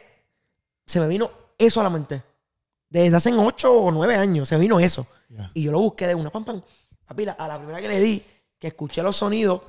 [0.83, 2.23] se me vino eso a la mente.
[2.89, 5.05] Desde hace ocho o nueve años, se me vino eso.
[5.53, 6.63] Y yo lo busqué de una pam pam.
[7.05, 8.23] Papi, a la primera que le di,
[8.57, 9.61] que escuché los sonidos,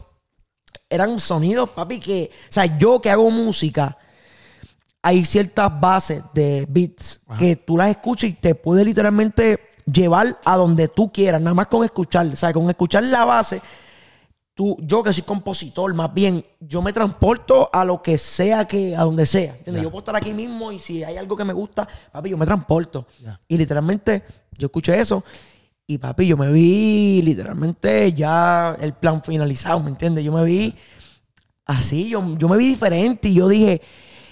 [0.89, 2.31] eran sonidos, papi, que.
[2.49, 3.97] O sea, yo que hago música,
[5.03, 10.57] hay ciertas bases de beats que tú las escuchas y te puede literalmente llevar a
[10.57, 12.27] donde tú quieras, nada más con escuchar.
[12.27, 13.61] O sea, con escuchar la base,
[14.55, 18.97] tú, yo que soy compositor, más bien, yo me transporto a lo que sea que,
[18.97, 19.57] a donde sea.
[19.57, 19.77] ¿entiendes?
[19.77, 19.83] Ya.
[19.83, 22.47] Yo puedo estar aquí mismo y si hay algo que me gusta, papi, yo me
[22.47, 23.07] transporto.
[23.47, 24.25] Y literalmente,
[24.57, 25.25] yo escuché eso.
[25.91, 30.23] Y papi, yo me vi literalmente ya el plan finalizado, ¿me entiendes?
[30.23, 30.75] Yo me vi
[31.65, 33.81] así, yo, yo me vi diferente y yo dije,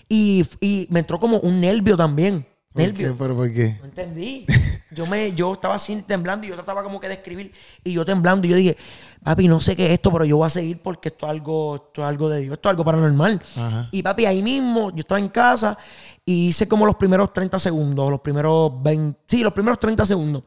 [0.07, 2.47] y, y me entró como un nervio también.
[2.75, 3.09] ¿Por Nervio.
[3.09, 3.15] qué?
[3.19, 3.77] ¿Pero por qué?
[3.81, 4.45] No entendí.
[4.91, 7.51] Yo me, yo estaba así temblando y yo trataba como que de escribir
[7.83, 8.77] y yo temblando y yo dije,
[9.25, 11.77] papi, no sé qué es esto, pero yo voy a seguir porque esto es algo,
[11.77, 13.43] esto es algo de Dios, esto es algo paranormal.
[13.57, 13.89] Ajá.
[13.93, 15.79] Y papi, ahí mismo, yo estaba en casa
[16.23, 20.43] y hice como los primeros 30 segundos, los primeros 20, sí, los primeros 30 segundos.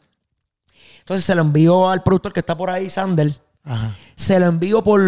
[1.09, 3.33] Entonces se lo envío al productor que está por ahí, Sander.
[3.63, 3.95] Ajá.
[4.15, 5.01] Se lo envío por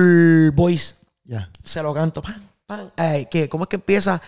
[0.55, 0.95] voice
[1.63, 2.23] se lo canto.
[2.65, 2.89] Pam.
[2.97, 4.19] Ay, que, ¿Cómo es que empieza?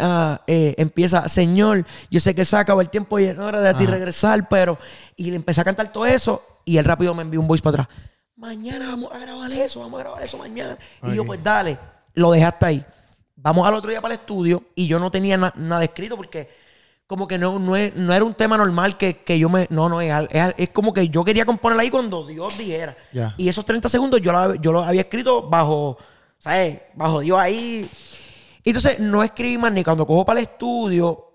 [0.00, 3.70] Ah, eh, empieza, Señor, yo sé que se acabó el tiempo y es hora de
[3.70, 4.78] a ti regresar, pero.
[5.16, 7.84] Y le empecé a cantar todo eso y él rápido me envió un voice para
[7.84, 7.98] atrás.
[8.36, 10.76] Mañana vamos a grabar eso, vamos a grabar eso mañana.
[11.04, 11.78] Y yo, pues dale,
[12.12, 12.84] lo dejé hasta ahí.
[13.36, 16.50] Vamos al otro día para el estudio y yo no tenía na- nada escrito porque
[17.14, 19.68] como que no, no, es- no era un tema normal que, que yo me...
[19.70, 22.96] No, no, es, es, es como que yo quería componer ahí cuando Dios dijera.
[23.36, 25.96] Y esos 30 segundos yo lo, yo lo había escrito bajo,
[26.40, 26.80] ¿sabes?
[26.94, 27.88] Bajo Dios ahí.
[28.64, 31.30] Y entonces no escribí más ni cuando cojo para el estudio.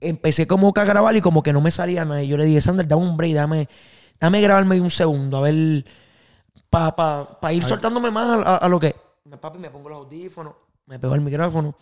[0.00, 2.22] Empecé como que a grabar y como que no me salía nada.
[2.22, 3.68] Y yo le dije, Sander, dame un break, dame,
[4.20, 5.84] dame grabarme un segundo, a ver,
[6.70, 8.94] para pa, pa ir soltándome más a, a- a lo que...
[9.40, 10.54] Papi, me pongo los audífonos,
[10.86, 11.74] me pego el micrófono.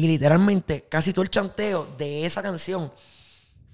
[0.00, 2.90] Y literalmente, casi todo el chanteo de esa canción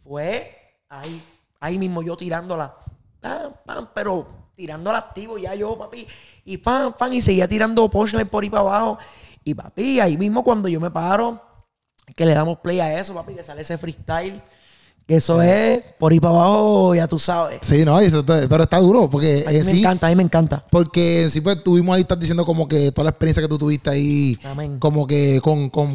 [0.02, 1.22] fue ahí,
[1.60, 2.74] ahí mismo yo tirándola.
[3.20, 6.04] Pam, pam, pero tirándola activo ya yo, papi.
[6.44, 8.98] Y pam, pam, y seguía tirando punchline por ahí para abajo.
[9.44, 11.40] Y papi, ahí mismo cuando yo me paro,
[12.16, 14.42] que le damos play a eso, papi, que sale ese freestyle.
[15.08, 17.60] Eso es por ahí para abajo, ya tú sabes.
[17.62, 20.16] Sí, no, eso está- pero está duro porque A mí me sí, encanta, a mí
[20.16, 20.64] me encanta.
[20.70, 23.56] porque en sí pues tuvimos ahí, estás diciendo como que toda la experiencia que tú
[23.56, 24.78] tuviste ahí, Amén.
[24.80, 25.92] como que con, con,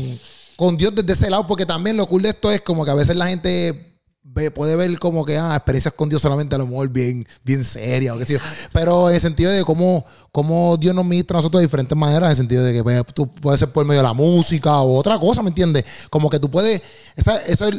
[0.55, 2.93] con Dios desde ese lado, porque también lo cool de esto es como que a
[2.93, 6.67] veces la gente ve- puede ver como que ah, experiencias con Dios solamente a lo
[6.67, 8.39] mejor bien, bien serias o qué sé yo.
[8.71, 12.27] Pero en el sentido de cómo, cómo Dios nos ministra a nosotros de diferentes maneras,
[12.27, 14.95] en el sentido de que pues, tú puedes ser por medio de la música o
[14.97, 15.83] otra cosa, ¿me entiendes?
[16.09, 16.81] Como que tú puedes,
[17.17, 17.75] esa, eso es,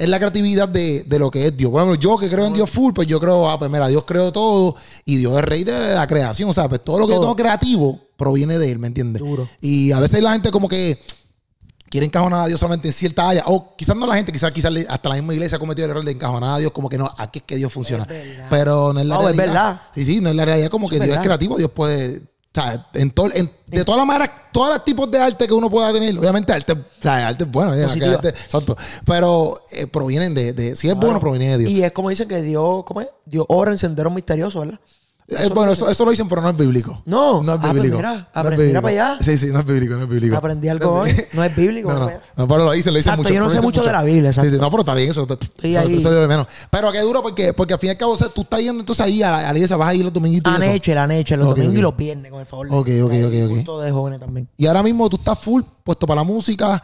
[0.00, 1.70] es la creatividad de, de lo que es Dios.
[1.70, 4.32] Bueno, yo que creo en Dios full, pues yo creo, ah, pues mira, Dios creó
[4.32, 4.74] todo
[5.04, 6.48] y Dios es rey de la creación.
[6.48, 7.20] O sea, pues todo lo que Todo.
[7.20, 9.20] yo tengo creativo proviene de Él, ¿me entiendes?
[9.20, 9.46] Duro.
[9.60, 10.98] Y a veces la gente como que
[11.90, 13.44] quiere encajonar a Dios solamente en cierta área.
[13.44, 16.04] O quizás no la gente, quizás, quizás hasta la misma iglesia ha cometido el error
[16.04, 18.04] de encajonar a Dios como que no, aquí es que Dios funciona.
[18.04, 18.40] Es.
[18.48, 19.82] Pero no es la No, es verdad.
[19.94, 22.22] Sí, sí, no es la realidad como que Es Dios es creativo, Dios puede
[22.52, 25.54] O sea, en todo, en- de todas las maneras, todos los tipos de arte que
[25.54, 30.34] uno pueda tener, obviamente arte, o sea, arte es bueno, arte- exacto, pero eh, provienen
[30.34, 31.70] de, de- si es bueno, proviene de Dios.
[31.70, 33.08] Y es como dicen que Dios, ¿cómo es?
[33.24, 34.80] Dios obra en senderos misteriosos, ¿verdad?
[35.30, 37.02] Eh, bueno, eso, eso lo dicen, pero no es bíblico.
[37.06, 37.42] No.
[37.42, 37.96] no es Ah, pues bíblico.
[37.98, 38.82] mira, No es aprendí, bíblico.
[38.82, 39.18] para allá.
[39.22, 40.36] Sí, sí, no es bíblico, no es bíblico.
[40.36, 41.14] Aprendí algo hoy.
[41.32, 41.92] No es bíblico.
[41.92, 43.34] No, no, no, pero lo dicen, lo dicen Exacto, mucho.
[43.34, 44.50] yo no sé mucho de la Biblia, Sí, exacto.
[44.56, 46.46] sí, no, pero está bien, eso, eso, Estoy eso de menos.
[46.70, 48.80] Pero qué duro, porque, porque al fin y al cabo, o sea, tú estás yendo
[48.80, 51.10] entonces ahí a la, a la iglesia, vas a ir los dominguitos Han hecho, han
[51.12, 53.50] hecho los Ok, domingos y los viernes, con el favor de Ok, ok, ok, ok.
[53.56, 54.48] culto de jóvenes también.
[54.56, 56.82] Y ahora mismo tú estás full, puesto para la música,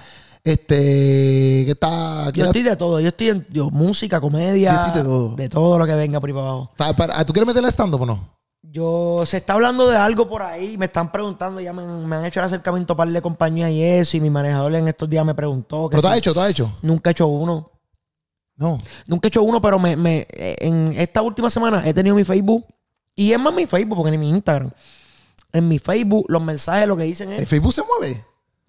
[0.53, 2.31] este, que está...
[2.33, 3.01] Yo estoy de todo.
[3.01, 4.73] Yo estoy en yo, música, comedia.
[4.73, 5.37] Yo estoy de todo.
[5.37, 7.25] De todo lo que venga por ahí para abajo.
[7.27, 8.37] ¿Tú quieres meterle stand-up o no?
[8.63, 12.17] Yo, se está hablando de algo por ahí, me están preguntando, ya me, han- me
[12.17, 15.25] han hecho el acercamiento para de compañía y eso, y mi manejador en estos días
[15.25, 15.89] me preguntó.
[15.89, 16.35] Que ¿Pero tú has si- hecho?
[16.35, 16.73] ¿Tú has hecho?
[16.83, 17.71] Nunca he hecho uno.
[18.57, 18.77] No.
[19.07, 22.67] Nunca he hecho uno, pero me, me- en esta última semana he tenido mi Facebook.
[23.15, 24.71] Y es más mi Facebook, porque ni mi Instagram.
[25.53, 28.25] En mi Facebook, los mensajes lo que dicen ¿El es Facebook se mueve?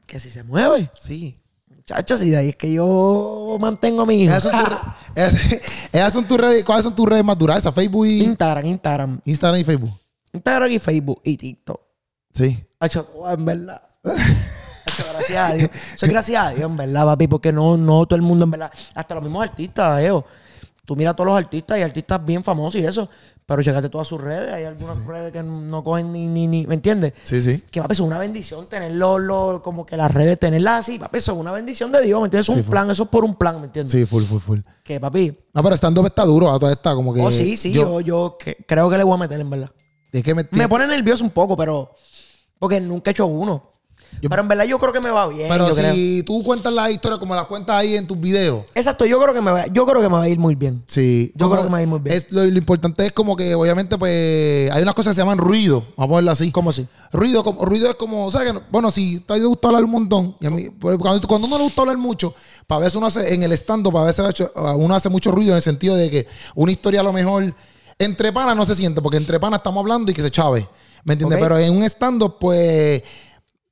[0.05, 0.89] que si se mueve.
[0.93, 1.37] Sí.
[1.89, 4.33] Muchachos, y de ahí es que yo mantengo a mi hijo.
[4.35, 4.75] Esas son tus re-
[5.15, 5.61] esas-
[5.93, 7.63] esas son tus redes, ¿cuáles son tus redes más duras?
[7.73, 9.21] Facebook y Instagram, Instagram.
[9.23, 9.91] Instagram y Facebook.
[10.33, 11.79] Instagram y Facebook y TikTok.
[12.33, 12.61] Sí.
[12.81, 13.81] Hacho, oh, en verdad.
[14.03, 15.69] Hacho, gracias a Dios.
[15.95, 18.71] Soy gracias a Dios, en verdad, papi, porque no, no todo el mundo, en verdad.
[18.93, 20.25] Hasta los mismos artistas, Eo.
[20.85, 23.09] Tú miras a todos los artistas y artistas bien famosos y eso,
[23.47, 24.51] pero checate todas sus redes.
[24.53, 27.13] Hay algunas redes que no cogen ni, ni, ni, ¿me entiendes?
[27.23, 27.63] Sí, sí.
[27.71, 31.31] Que, papi, es una bendición tenerlo, lo- como que las redes, tenerlas así, papi, eso
[31.31, 32.49] es una bendición de Dios, ¿me entiendes?
[32.49, 33.91] Es un Sí, plan, eso es por un plan, ¿me entiendes?
[33.93, 34.59] Sí, full, full, full.
[34.83, 37.21] Que, papi, No, pero stand-up está duro a toda esta, como que...
[37.21, 39.71] oh, sí, sí, yo, yo que- creo que le voy a meter, en verdad.
[40.11, 41.91] Es que me, Me pone nervioso un poco, pero.
[42.59, 43.71] Porque nunca he hecho uno.
[44.21, 45.47] Yo- pero en verdad yo creo que me va bien.
[45.47, 45.93] Pero creo.
[45.93, 49.33] si tú cuentas la historia como la cuentas ahí en tus videos, Exacto, yo creo
[49.33, 50.83] que me va, yo creo que me va a ir muy bien.
[50.87, 51.31] sí.
[51.35, 52.15] Yo creo que me va a ir muy bien.
[52.17, 55.37] es- lo, lo importante es como que, obviamente, pues, hay unas cosas que se llaman
[55.37, 55.81] ruido.
[55.95, 56.51] Vamos a ponerlo así.
[56.51, 56.87] ¿Cómo así?
[57.11, 59.91] Ruido, como, ruido es como, o sea, que, no- bueno, si te gusta hablar un
[59.91, 62.33] montón, y a mí, pues, cuando, cuando uno le gusta hablar mucho,
[62.65, 64.25] para veces uno hace, en el stand-up, a veces
[64.77, 67.53] uno hace mucho ruido en el sentido de que una historia a lo mejor,
[67.99, 70.67] entre panas no se siente, porque entre panas estamos hablando y que se chave,
[71.03, 71.39] ¿me entiendes?
[71.41, 73.01] Pero en un stand-up, pues,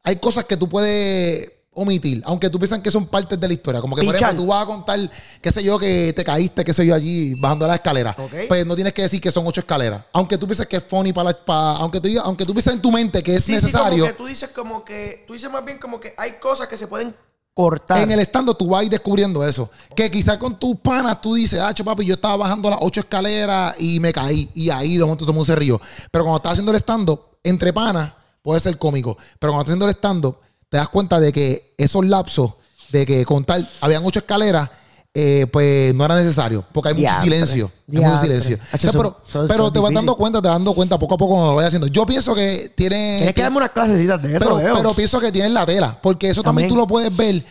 [0.06, 3.82] hay cosas que tú puedes omitir, aunque tú piensan que son partes de la historia.
[3.82, 4.98] Como que, por ejemplo, tú vas a contar,
[5.42, 8.16] qué sé yo, que te caíste, qué sé yo, allí bajando la escalera.
[8.18, 8.32] Ok.
[8.48, 10.04] Pues no tienes que decir que son ocho escaleras.
[10.14, 12.82] Aunque tú pienses que es funny para, la- para- aunque tú aunque tú pienses en
[12.82, 14.06] tu mente que es necesario.
[14.06, 15.26] como que tú dices como que.
[15.28, 17.14] Tú dices más bien como que hay cosas que se pueden
[17.54, 18.02] cortar.
[18.04, 19.70] En el estando tú vas a ir descubriendo eso.
[19.98, 23.76] Que quizás con tus panas tú dices, ah, papi, yo estaba bajando las ocho escaleras
[23.80, 24.50] y me caí.
[24.54, 25.82] Y ahí de momento todo el mundo se rió.
[26.12, 28.14] Pero cuando estás haciendo el estando, entre panas,
[28.46, 29.18] puede ser cómico.
[29.40, 30.40] Pero cuando estás haciendo el estando,
[30.70, 32.54] te das cuenta de que esos lapsos
[32.90, 34.70] de que contar, habían ocho escaleras,
[35.18, 36.64] eh, pues no era necesario.
[36.72, 37.72] Porque hay mucho silencio.
[37.92, 38.60] Hay mucho silencio.
[38.72, 41.16] O sea, pero son- pero son te vas dando cuenta, te vas dando cuenta poco
[41.16, 41.88] a poco cuando lo vayas haciendo.
[41.88, 43.16] Yo pienso que tiene.
[43.18, 44.76] Tienes que darme unas clasecitas de eso, pero, veo.
[44.76, 45.98] pero pienso que tienes la tela.
[46.02, 47.44] Porque eso también tú lo puedes ver eh,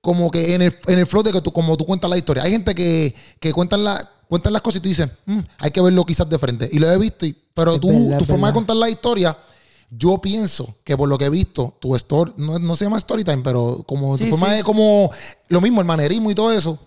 [0.00, 2.42] como que en el, en el flow de que tú, como tú cuentas la historia.
[2.44, 5.80] Hay gente que, que cuentan, la, cuentan las cosas y tú dices, "Mm, hay que
[5.80, 6.68] verlo quizás de frente.
[6.70, 9.36] Y lo he visto, y- pero Es tú, verdad, tu forma de contar la historia,
[9.90, 13.24] yo pienso que por lo que he visto, tu story, no, no se llama story
[13.24, 14.56] time, pero como tu forma sí.
[14.56, 15.10] de como
[15.48, 16.78] lo mismo, el manerismo y todo eso.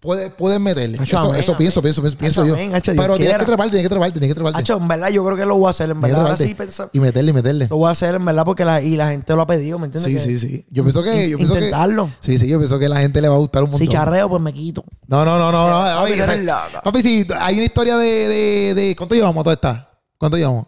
[0.00, 0.96] Puedes, puedes meterle.
[0.96, 1.58] Hacho, eso amén, eso amén.
[1.58, 2.54] pienso, pienso, pienso, pienso yo.
[2.54, 3.38] amén, hacho, Dios pero tienes quiera.
[3.40, 4.58] que treparte, tienes que treparte, tienes que treparte.
[4.60, 6.22] Hacho, en verdad yo creo que lo voy a hacer, en Tienes verdad.
[6.22, 6.88] Ahora sí pensar.
[6.92, 7.66] Y meterle, y meterle.
[7.68, 9.86] Lo voy a hacer, en verdad, porque la, y la gente lo ha pedido, ¿me
[9.86, 10.22] entiendes?
[10.22, 10.66] Sí, Que sí, sí.
[10.70, 11.28] Yo pienso que.
[11.28, 12.10] Yo pienso que Intentarlo.
[12.20, 13.88] sí, sí, yo pienso que la gente le va a gustar un montón.
[13.88, 14.84] Si charreo, pues me quito.
[15.08, 15.68] No, no, no, no.
[15.68, 16.00] no.
[16.00, 16.46] Papi,
[16.84, 19.90] Papi, sí, hay una historia de, de, de- ¿Cuánto llevamos a toda esta?
[20.16, 20.66] ¿Cuánto llevamos?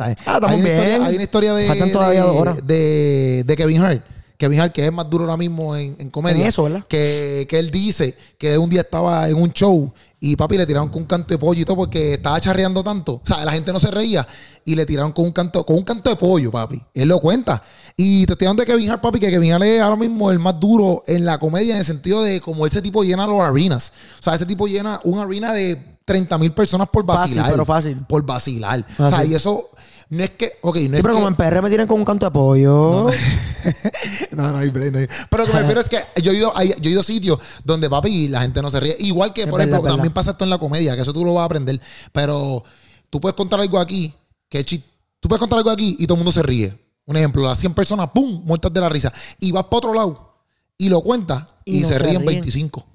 [0.00, 0.78] Ah, estamos hay, una bien.
[0.78, 1.66] historia, hay una historia de.
[1.66, 2.66] Faltan todavía de, dos horas.
[2.66, 4.04] De, de Kevin Hart.
[4.38, 6.40] Kevin Hart, que es más duro ahora mismo en, en comedia.
[6.40, 6.84] En eso, ¿verdad?
[6.88, 10.88] Que, que él dice que un día estaba en un show y papi le tiraron
[10.88, 13.14] con un canto de pollo y todo porque estaba charreando tanto.
[13.14, 14.26] O sea, la gente no se reía
[14.64, 16.80] y le tiraron con un canto, con un canto de pollo, papi.
[16.94, 17.62] Él lo cuenta.
[17.96, 20.38] Y te estoy hablando de Kevin Hart, papi, que Kevin Hart es ahora mismo el
[20.38, 23.92] más duro en la comedia en el sentido de como ese tipo llena los arenas.
[24.20, 27.50] O sea, ese tipo llena una arena de 30 mil personas por Fácil, vacilar.
[27.50, 27.96] pero fácil.
[28.08, 28.80] Por vacilar.
[28.80, 29.32] O sea, Fácil.
[29.32, 29.70] y eso
[30.10, 31.12] no es que, ok, no Sí, es pero que...
[31.14, 33.06] como en PR me tienen con un canto de apoyo.
[34.32, 36.36] no, no hay break, no hay- Pero lo que me refiero es que yo he
[36.36, 38.96] ido, hay- yo he ido a sitios donde, papi, la gente no se ríe.
[39.00, 41.24] Igual que, Es por verdad, ejemplo, también pasa esto en la comedia, que eso tú
[41.24, 41.80] lo vas a aprender.
[42.12, 42.64] Pero
[43.08, 44.12] tú puedes contar algo aquí,
[44.48, 46.76] que tú puedes contar algo aquí y todo el mundo se ríe.
[47.06, 49.12] Un ejemplo, las 100 personas, ¡pum!, muertas de la risa.
[49.40, 50.34] Y vas para otro lado
[50.78, 52.26] y lo cuentas y, Y no se, se ríen ríen.
[52.26, 52.86] 25.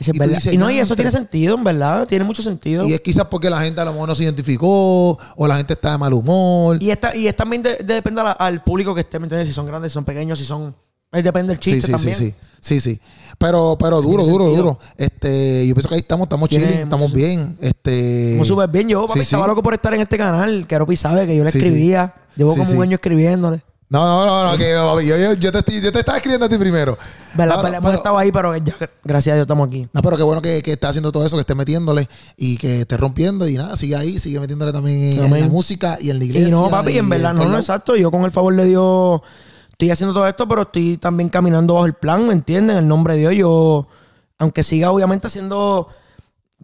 [0.00, 0.34] Es Y tú verdad.
[0.36, 2.06] dices, y no, y "Ya, eso tiene pero-" sentido, en verdad.
[2.08, 2.86] Tiene mucho sentido.
[2.88, 5.74] Y es quizás porque la gente a lo mejor no se identificó o la gente
[5.74, 6.82] está de mal humor.
[6.82, 9.48] Y, esta, y es también de- de- depende la- al público que esté, ¿me entiendes?
[9.48, 10.74] Si son grandes, si son pequeños, si son
[11.12, 12.14] Ahí depende del Sí, chiste sí, también.
[12.16, 12.34] sí, sí.
[12.60, 13.00] Sí, sí.
[13.36, 14.62] Pero, pero duro, duro, sentido.
[14.62, 14.78] duro.
[14.96, 17.58] Este, yo pienso que ahí estamos, estamos chilling, estamos bien.
[17.60, 18.34] Este.
[18.34, 18.88] Como súper bien.
[18.88, 19.48] Yo, papi, Sí, estaba sí.
[19.48, 20.68] loco por estar en este canal.
[20.68, 21.66] Que Aropi sabe que yo le Sí, sí.
[21.66, 22.14] escribía.
[22.36, 22.76] Llevo Sí, como sí.
[22.76, 23.60] un año escribiéndole.
[23.90, 26.48] No, no, no, no, que yo, yo, yo te, estoy- yo te estaba escribiendo a
[26.48, 26.96] ti primero.
[27.34, 27.56] ¿Verdad?
[27.56, 29.88] No, Pero hemos pero- estado ahí, pero ya, gracias a Dios, estamos aquí.
[29.92, 33.00] No, pero qué bueno que, que haciendo todo eso, que estés metiéndole y que estés
[33.00, 36.48] rompiendo y nada, sigue ahí, sigue metiéndole también en, la música y en la iglesia.
[36.48, 37.96] Y no, papi, y en verdad, no, no, exacto.
[37.96, 39.22] Yo con el favor de Dios
[39.72, 42.76] estoy haciendo todo esto, pero estoy también caminando bajo el plan, ¿me entienden?
[42.76, 43.88] En el nombre de Dios, yo,
[44.38, 45.88] aunque siga obviamente haciendo...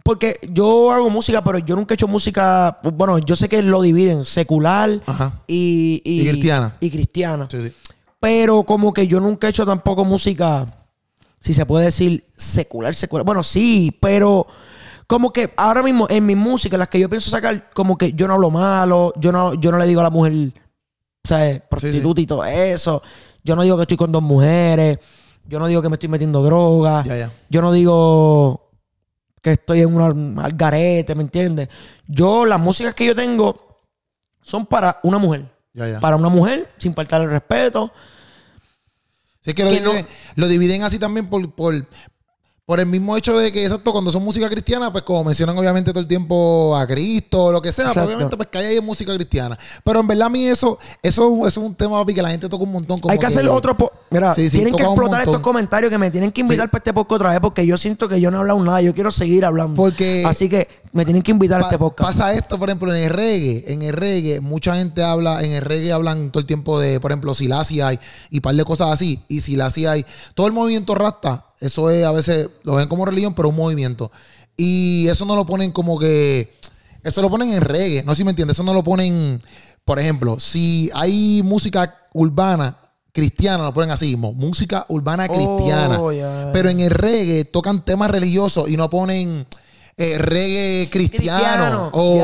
[0.03, 2.79] Porque yo hago música, pero yo nunca he hecho música...
[2.93, 4.89] Bueno, yo sé que lo dividen, secular
[5.47, 6.77] y, Y cristiana.
[6.79, 7.47] Y cristiana.
[7.49, 7.73] Sí, sí.
[8.19, 10.85] Pero como que yo nunca he hecho tampoco música,
[11.39, 13.25] si se puede decir, secular, secular.
[13.25, 14.47] Bueno, sí, pero
[15.07, 18.27] como que ahora mismo en mi música, las que yo pienso sacar, como que yo
[18.27, 20.51] no hablo malo, yo no, yo no le digo a la mujer,
[21.23, 21.61] ¿sabes?
[21.69, 23.01] Prostituta y todo eso.
[23.43, 24.99] Yo no digo que estoy con dos mujeres.
[25.47, 27.03] Yo no digo que me estoy metiendo droga.
[27.05, 27.31] Ya, ya.
[27.49, 28.66] Yo no digo
[29.41, 31.69] que estoy en un algarete, ¿me entiendes?
[32.07, 33.79] Yo, las músicas que yo tengo
[34.41, 35.45] son para una mujer.
[35.73, 35.99] Ya, ya.
[35.99, 37.91] Para una mujer, sin faltar el respeto.
[39.41, 41.85] Sí, es que lo, que no- dividen, lo dividen así también por, por,
[42.65, 45.91] por el mismo hecho de que, exacto, cuando son música cristiana, pues como mencionan obviamente
[45.91, 48.81] todo el tiempo a Cristo o lo que sea, pues, obviamente pues que hay ahí
[48.81, 49.57] música cristiana.
[49.83, 52.49] Pero en verdad a mí eso, eso, eso es un tema, papi, que la gente
[52.49, 52.99] toca un montón.
[52.99, 53.77] como Hay que hacer otro.
[53.77, 56.71] po- Mira, Sí, sí, tienen que explotar estos comentarios que me tienen que invitar Sí.
[56.71, 58.81] para este podcast otra vez porque yo siento que yo no he hablado nada.
[58.81, 59.75] Yo quiero seguir hablando.
[59.75, 62.09] Porque- Así que me tienen que invitar a este podcast.
[62.17, 63.65] Pasa esto, por ejemplo, en el reggae.
[63.67, 67.11] En el reggae, mucha gente habla, en el reggae hablan todo el tiempo de, por
[67.11, 67.99] ejemplo, Silasia hay
[68.29, 69.19] y par de cosas así.
[69.27, 70.05] Y Silasia hay.
[70.35, 74.11] Todo el movimiento rasta, eso es a veces, lo ven como religión, pero un movimiento.
[74.55, 76.55] Y eso no lo ponen como que.
[77.03, 78.03] Eso lo ponen en reggae.
[78.03, 78.55] No sé si me entiendes.
[78.55, 79.39] Eso no lo ponen.
[79.85, 82.77] Por ejemplo, si hay música urbana
[83.21, 84.31] cristiana, lo ponen así mismo.
[84.33, 85.99] Música urbana cristiana.
[85.99, 86.51] Oh, ya.
[86.53, 89.47] Pero en el reggae tocan temas religiosos y no ponen
[89.97, 91.89] eh, reggae cristiano.
[91.89, 91.89] Cristiano.
[91.93, 92.21] O,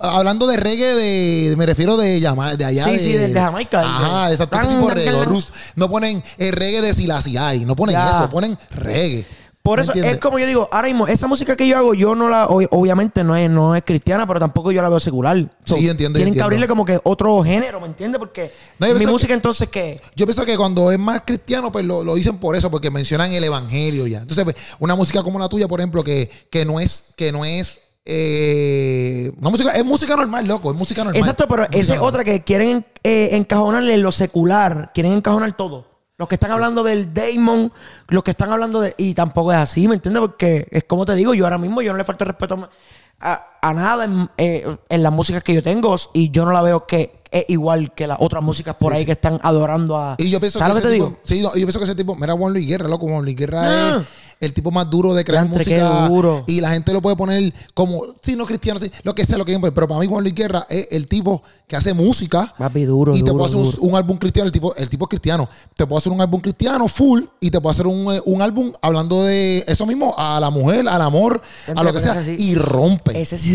[0.00, 2.84] hablando de reggae de, me refiero de, de allá.
[2.86, 4.58] Sí, de, sí, de Jamaica, Ajá, de- exacto.
[4.60, 5.24] Este tipo reggae.
[5.24, 9.24] Rus- No ponen el reggae de Silasiai, no ponen eso, ponen reggae.
[9.62, 10.14] Por ¿Me eso entiendes?
[10.14, 12.66] es como yo digo, ahora mismo, esa música que yo hago, yo no la, ob-
[12.72, 15.36] obviamente no es, no es cristiana, pero tampoco yo la veo secular.
[15.64, 16.44] So, Sí, entiendo, Tienen que entiendo.
[16.44, 18.18] abrirle como que otro género, ¿me entiendes?
[18.18, 18.50] Porque
[18.80, 22.16] No, mi música entonces que Yo pienso que cuando es más cristiano, pues lo, lo
[22.16, 24.18] dicen por eso, porque mencionan el evangelio ya.
[24.18, 27.44] Entonces, pues, una música como la tuya, por ejemplo, que, que no es, que no
[27.44, 31.20] es eh, una música, es música normal, loco, es música normal.
[31.20, 35.91] Exacto, pero esa es otra que quieren eh, encajonarle en lo secular, quieren encajonar todo.
[36.22, 37.72] Los que están hablando del Damon,
[38.06, 38.94] los que están hablando de...
[38.96, 40.20] Y tampoco es así, ¿me entiendes?
[40.20, 42.70] Porque es como te digo, yo ahora mismo yo no le falta respeto
[43.18, 46.62] a, a nada en, eh, en las músicas que yo tengo y yo no la
[46.62, 49.06] veo que es igual que las otras músicas por Sí, ahí sí.
[49.06, 50.16] que están adorando a...
[50.18, 51.08] Y yo pienso ¿Sabes que lo que te ese digo?
[51.16, 53.34] tipo, sí, no, yo pienso que ese tipo, mira Juan Luis Guerra, loco, Juan Luis
[53.36, 53.98] Guerra Ah.
[54.00, 54.06] es
[54.42, 56.08] el tipo más duro de crear música.
[56.08, 56.42] duro.
[56.48, 59.44] Y la gente lo puede poner como, sí, no cristiano, sí, lo que sea, lo
[59.46, 59.60] que sea.
[59.72, 62.52] Pero para mí Juan Luis Guerra es el tipo que hace música.
[62.58, 63.78] Papi, duro, y te duro, puedo hacer un- duro.
[63.82, 65.48] un, álbum cristiano, el tipo, el tipo es cristiano.
[65.76, 68.72] Te puedo hacer un álbum cristiano full y te puedo hacer un, eh, un álbum
[68.82, 71.40] hablando de eso mismo, a la mujer, al amor,
[71.74, 72.20] a lo que sea.
[72.36, 73.18] Y rompe.
[73.22, 73.51] Ese sí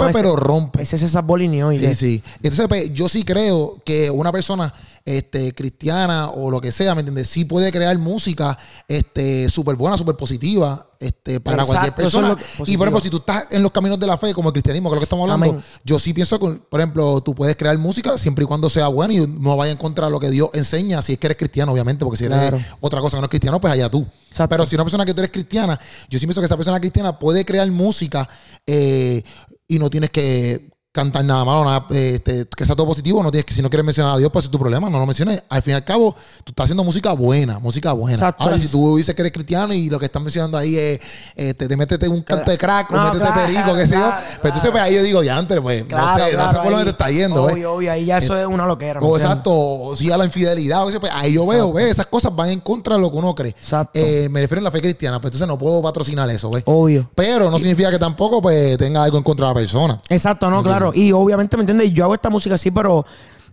[0.00, 0.82] Rompe, ese- pero rompe.
[0.82, 1.72] Ese se zapolineó.
[1.72, 2.22] y Sí, sí.
[2.42, 4.72] Entonces, pues, yo sí creo que una persona
[5.04, 7.28] este, cristiana o lo que sea, ¿me entiendes?
[7.28, 12.36] Sí puede crear música este, súper buena, súper positiva este, para Exacto, cualquier es persona.
[12.66, 14.90] y, por ejemplo, si tú estás en los caminos de la fe, como el cristianismo,
[14.90, 15.64] que es lo que estamos hablando, Amén.
[15.84, 19.14] yo sí pienso que, por ejemplo, tú puedes crear música siempre y cuando sea buena
[19.14, 21.72] y no vaya en contra de lo que Dios enseña, si es que eres cristiano,
[21.72, 22.58] obviamente, porque si eres Claro.
[22.80, 24.06] otra cosa que no es cristiano, pues allá tú.
[24.30, 24.48] Exacto.
[24.50, 25.78] Pero si una persona que tú eres cristiana,
[26.08, 28.28] yo sí pienso que esa persona cristiana puede crear música
[28.66, 29.22] eh,
[29.68, 33.30] y no tienes que cantar nada malo, nada, eh, este, que sea todo positivo, no
[33.30, 35.44] tienes que, si no quieres mencionar a Dios, pues es tu problema, no lo menciones.
[35.48, 38.16] Al fin y al cabo, tú estás haciendo música buena, música buena.
[38.16, 38.42] Exacto.
[38.42, 41.00] Ahora, si tú dices que eres cristiano y lo que están mencionando ahí es,
[41.36, 44.00] este, te métete un canto de crack, o No, métete claro, perico, qué sé yo.
[44.00, 44.72] claro, Pues entonces, claro.
[44.72, 47.10] pues ahí yo digo, ya antes, pues, no sé, no sé por dónde te está
[47.10, 47.44] yendo.
[47.44, 49.00] Obvio, obvio, ahí ya eso es una loquera.
[49.00, 51.92] ¿me O exacto, o si a la infidelidad, o sea, pues, ahí yo veo, ¿ves?
[51.92, 53.50] Esas cosas van en contra de lo que uno cree.
[53.50, 53.92] Exacto.
[54.00, 56.64] Eh, me refiero a la fe cristiana, pues entonces no puedo patrocinar eso, ¿ves?
[56.66, 57.08] Obvio.
[57.14, 60.00] Pero no significa que tampoco pues tenga algo en contra de la persona.
[60.08, 60.87] Exacto, no, claro.
[60.94, 61.92] Y obviamente, ¿me entiendes?
[61.92, 63.04] Yo hago esta música así, pero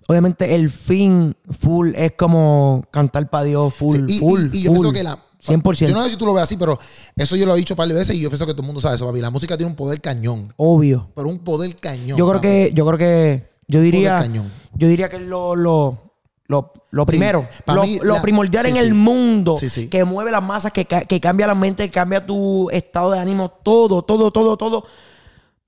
[0.08, 4.62] obviamente el fin full es como cantar para Dios full, Sí, y, full, y- y
[4.64, 4.80] yo full.
[4.80, 5.20] pienso que la...
[5.46, 5.88] 100%.
[5.90, 6.80] Yo no sé si tú lo ves así, pero
[7.16, 8.66] eso yo lo he dicho un par de veces y yo pienso que todo el
[8.66, 9.20] mundo sabe eso, papi.
[9.22, 10.48] La música tiene un poder cañón.
[10.58, 11.10] Obvio.
[11.14, 12.18] Pero un poder cañón.
[12.18, 12.48] Yo creo papi.
[12.48, 14.52] que, yo creo que, yo diría, cañón.
[14.74, 16.00] yo diría que es lo, lo,
[16.48, 19.88] lo, lo primero, lo, mí, lo la- primordial sí, en el mundo, Sí, sí.
[19.88, 23.50] que mueve las masas, que, que cambia la mente, que cambia tu estado de ánimo,
[23.52, 24.86] todo, todo, todo, todo.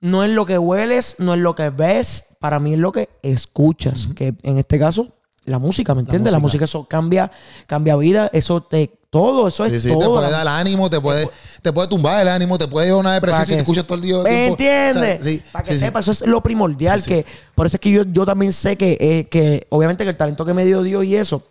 [0.00, 3.08] No es lo que hueles, no es lo que ves, para mí es lo que
[3.22, 5.08] escuchas, que en este caso
[5.44, 6.32] la música, ¿me entiendes?
[6.32, 6.66] La música.
[6.66, 7.32] eso cambia,
[7.66, 10.00] cambia vida, eso te todo, eso es Sí, todo.
[10.00, 11.28] te puede dar ánimo, te puede,
[11.62, 14.02] te puede tumbar el ánimo, te puede llevar una depresión si te escuchas todo el
[14.02, 14.18] día.
[14.22, 15.20] ¿Me entiendes?
[15.20, 15.84] O sea, sí, Para que sí, sí.
[15.86, 17.00] sepa, eso es lo primordial.
[17.00, 17.10] Sí, sí.
[17.10, 20.16] que Por eso es que yo, yo también sé que, eh, que, obviamente, que el
[20.18, 21.42] talento que me dio Dios y eso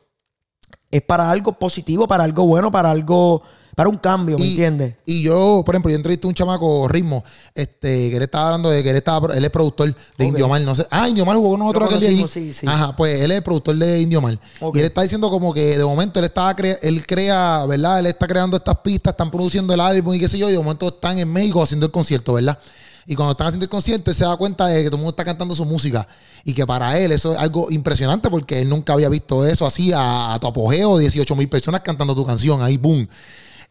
[0.92, 3.42] es para algo positivo, para algo bueno, para algo,
[3.78, 4.96] para un cambio, ¿me Y- entiendes?
[5.06, 7.24] Y yo, por ejemplo, yo entrevisté a un chamaco ritmo,
[7.54, 10.30] este, que él estaba hablando de que él estaba, él es productor de Ok.
[10.32, 10.88] Indiomar, no sé.
[10.90, 12.66] Ah, Indiomar jugó con nosotros aquel día sí, sí.
[12.68, 14.40] Ajá, pues él es productor de Indiomar.
[14.62, 14.76] Ok.
[14.76, 18.00] Y él está diciendo como que de momento él estaba cre- él crea, ¿verdad?
[18.00, 20.58] Él está creando estas pistas, están produciendo el álbum y qué sé yo, y de
[20.58, 22.58] momento están en México haciendo el concierto, ¿verdad?
[23.06, 25.12] Y cuando están haciendo el concierto, él se da cuenta de que todo el mundo
[25.12, 26.06] está cantando su música.
[26.44, 29.94] Y que para él eso es algo impresionante porque él nunca había visto eso así
[29.94, 33.08] a, a tu apogeo, 18 mil personas cantando tu canción, ahí boom.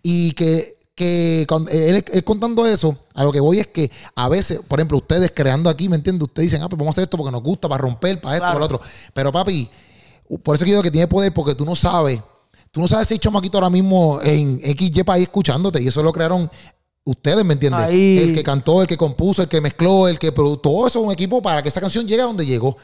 [0.08, 4.28] Y que, que cuando- él, él contando eso, a lo que voy es que a
[4.28, 6.28] veces, por ejemplo, ustedes creando aquí, ¿me entiendes?
[6.28, 8.44] Ustedes dicen, ah, pues vamos a hacer esto porque nos gusta, para romper, para esto,
[8.46, 8.60] Claro.
[8.60, 8.80] para lo otro.
[9.12, 9.68] Pero papi,
[10.44, 12.20] por eso que digo que tiene poder porque tú no sabes.
[12.70, 16.12] Tú no sabes si hay chamaquito ahora mismo en XY país escuchándote y eso lo
[16.12, 16.48] crearon
[17.06, 17.80] ustedes, ¿me entiendes?
[17.82, 18.18] Ahí.
[18.18, 21.06] El que cantó, el que compuso, el que mezcló, el que produjo, todo eso es
[21.06, 22.76] un equipo para que esa canción llegue a donde llegó.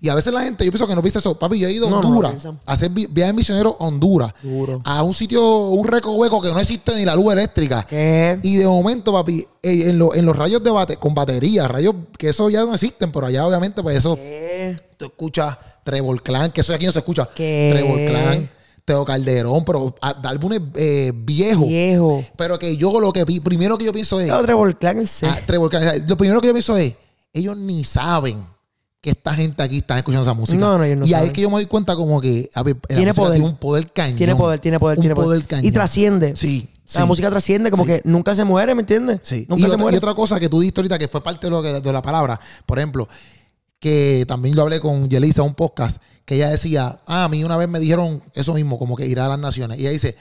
[0.00, 1.36] Y a veces la gente, yo pienso que no viste eso.
[1.36, 2.34] Papi, yo he ido a No, Honduras,
[2.66, 4.80] a hacer vi- viajes misioneros a Honduras, Duro.
[4.84, 7.84] a un sitio, un recoveco que no existe ni la luz eléctrica.
[7.88, 8.38] ¿Qué?
[8.44, 12.28] Y de momento, papi, en, lo- en los rayos de bate, con batería, rayos que
[12.28, 14.76] eso ya no existen, pero allá obviamente, pues eso, ¿Qué?
[14.96, 17.28] tú escuchas Trevor Clan, que eso aquí no se escucha.
[17.34, 17.70] ¿Qué?
[17.72, 18.50] Trevor Clan,
[18.84, 21.68] Teo Calderón, pero a- de álbumes eh, viejos.
[21.68, 22.24] Viejo.
[22.36, 24.26] Pero que yo lo que vi, primero que yo pienso es.
[24.26, 25.34] ¿Qué otro volcán en serio?
[25.38, 25.70] ah, Trevor
[26.08, 26.94] lo primero que yo pienso es,
[27.32, 28.44] ellos ni saben
[29.00, 30.58] que esta gente aquí está escuchando esa música.
[30.58, 31.26] No, no, ellos no y ahí saben.
[31.28, 33.34] es que yo me doy cuenta como que a ver, la Tiene poder.
[33.34, 34.16] tiene un poder cañón.
[34.16, 35.44] Tiene poder, tiene poder, un tiene poder.
[35.46, 35.64] cañón.
[35.64, 36.34] Y trasciende.
[36.36, 36.68] Sí.
[36.94, 37.06] La sí.
[37.06, 37.88] música trasciende, como Sí.
[37.90, 39.20] que nunca se muere, ¿me entiendes?
[39.22, 39.46] Sí.
[39.48, 39.96] Nunca y, se otra, muere.
[39.96, 42.02] y otra cosa que tú diste ahorita, que fue parte de, lo que- de la
[42.02, 43.08] palabra, por ejemplo,
[43.78, 47.56] que también lo hablé con Yelisa, un podcast, que ella decía, ah, a mí una
[47.56, 49.78] vez me dijeron eso mismo, como que ir a las naciones.
[49.78, 50.16] Y ella dice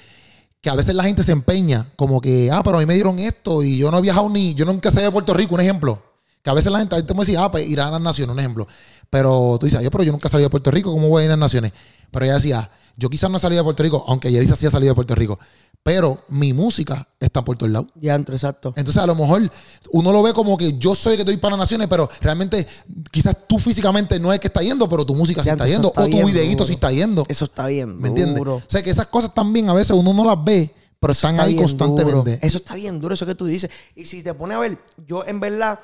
[0.62, 3.20] que a veces la gente se empeña, como que, ah, pero a mí me dieron
[3.20, 6.02] esto y yo no he viajado ni, yo nunca salí de Puerto Rico, un ejemplo.
[6.44, 8.34] Que a veces la gente, la gente me decía, ah, pues ir a las naciones,
[8.34, 8.68] un ejemplo.
[9.10, 11.32] Pero tú dices, yo, pero yo nunca salí de Puerto Rico, ¿cómo voy a ir
[11.32, 11.72] a las naciones?
[12.10, 14.92] Pero ella decía, yo quizás no salí de Puerto Rico, aunque Yelisa sí ha salido
[14.92, 15.40] de Puerto Rico,
[15.84, 17.88] pero mi música está por todos lados.
[17.96, 18.74] Ya, entre, exacto.
[18.76, 19.50] Entonces, a lo mejor
[19.92, 22.68] uno lo ve como que yo soy el que estoy para naciones, pero realmente
[23.10, 25.88] quizás tú físicamente no es el que está yendo, pero tu música sí está yendo,
[25.88, 26.66] está o tu videíto duro.
[26.66, 27.26] sí está yendo.
[27.28, 27.98] Eso está bien.
[27.98, 28.46] ¿Me entiendes?
[28.46, 31.46] O sea, que esas cosas también a veces uno no las ve, pero están Está
[31.46, 32.32] ahí constantemente.
[32.32, 32.40] duro.
[32.44, 33.72] Eso está bien duro, eso que tú dices.
[33.96, 34.78] Y si te pones a ver,
[35.08, 35.80] yo en verdad,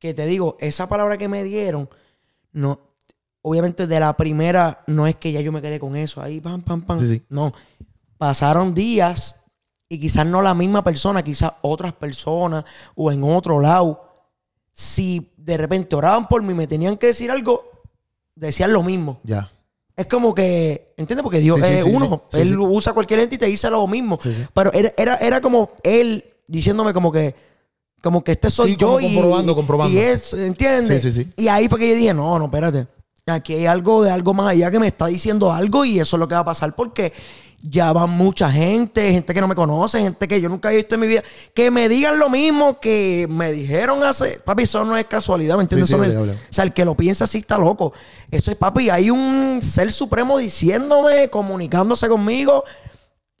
[0.00, 1.88] que te digo, esa palabra que me dieron,
[2.50, 2.80] no,
[3.40, 6.60] obviamente de la primera, no es que ya yo me quedé con eso, ahí, pam,
[6.62, 6.98] pam, pam.
[6.98, 7.22] Sí, sí.
[7.28, 7.52] No,
[8.22, 9.34] pasaron días
[9.88, 12.64] y quizás no la misma persona, quizás otras personas
[12.94, 14.00] o en otro lado,
[14.72, 17.64] si de repente oraban por mí, me tenían que decir algo,
[18.36, 19.18] decían lo mismo.
[19.24, 19.50] Ya.
[19.96, 21.24] Es como que, ¿entiendes?
[21.24, 22.22] Porque Dios Sí, es sí, uno.
[22.30, 22.38] sí.
[22.38, 24.20] Él usa cualquier ente y te dice lo mismo.
[24.54, 27.34] Pero era, era, era como él diciéndome como que,
[28.00, 29.92] como que este soy yo como y, comprobando, comprobando.
[29.92, 31.02] y es, ¿entiendes?
[31.02, 31.32] Sí, sí, sí.
[31.36, 32.86] Y ahí fue que yo dije, no, no, espérate.
[33.26, 36.20] Aquí hay algo de algo más allá que me está diciendo algo y eso es
[36.20, 37.12] lo que va a pasar porque
[37.64, 40.96] ya va mucha gente, gente que no me conoce, gente que yo nunca he visto
[40.96, 41.22] en mi vida,
[41.54, 44.40] que me digan lo mismo que me dijeron hace.
[44.44, 45.88] Papi, eso no es casualidad, ¿me entiendes?
[45.88, 46.42] Sí, sí, Eso no es- obvio, obvio.
[46.50, 47.92] o sea, el que lo piensa así está loco.
[48.30, 52.64] Eso es, papi, hay un ser supremo diciéndome, comunicándose conmigo.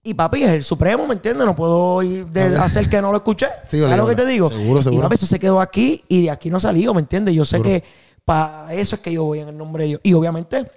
[0.04, 1.44] Y papi, es el supremo, ¿me entiendes?
[1.46, 2.62] No puedo ir de- Ok.
[2.62, 3.46] hacer que no lo escuché.
[3.70, 4.48] Sí, ¿Sabes lo que te digo?
[4.48, 5.02] Seguro, Y seguro.
[5.04, 7.34] papi, eso se quedó aquí y de aquí no salió, ¿me entiendes?
[7.34, 7.82] Yo sé que
[8.24, 10.00] para eso es que yo voy en el nombre de Dios.
[10.04, 10.70] Y obviamente,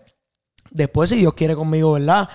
[0.72, 2.28] después, si Dios quiere conmigo, ¿verdad?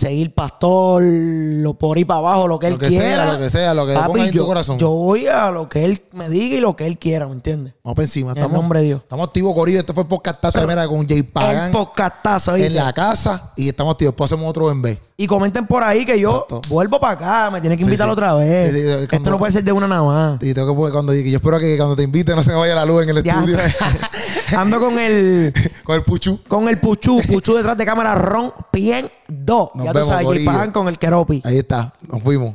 [0.00, 3.04] Seguir pastor, lo por ahí para abajo, lo que Lo él que quiera.
[3.04, 4.78] sea, lo que sea, lo que ponga en tu yo, corazón.
[4.78, 7.74] Yo voy a lo que él me diga y lo que él quiera, ¿me entiendes?
[7.84, 8.30] Vamos para encima.
[8.30, 9.02] En el Estamos, nombre de Dios.
[9.02, 9.80] estamos activos, Corillo.
[9.80, 12.70] Este fue el podcastazo de Mera con Jay El Pagan podcastazo, en ¿viste?
[12.82, 14.12] la casa y estamos activos.
[14.14, 14.98] Después hacemos otro en B.
[15.18, 16.62] Y comenten por ahí que yo Exacto.
[16.70, 18.12] vuelvo para acá, me tienen que invitar sí.
[18.12, 18.72] otra vez.
[18.72, 20.38] Sí, Esto no puede ser de una nada más.
[20.42, 22.74] Y tengo que cuando que yo espero que cuando te invite no se me vaya
[22.74, 23.58] la luz en el Ya, estudio.
[24.56, 25.52] ando con el
[25.84, 26.40] con el puchu.
[26.48, 29.70] con el Puchu, Puchu detrás de cámara, rompiendo.
[29.92, 30.52] Nos ya tú vemos, sabes, J corillo.
[30.52, 31.42] Pagan con el Keropi.
[31.44, 31.92] Ahí está.
[32.08, 32.54] Nos fuimos.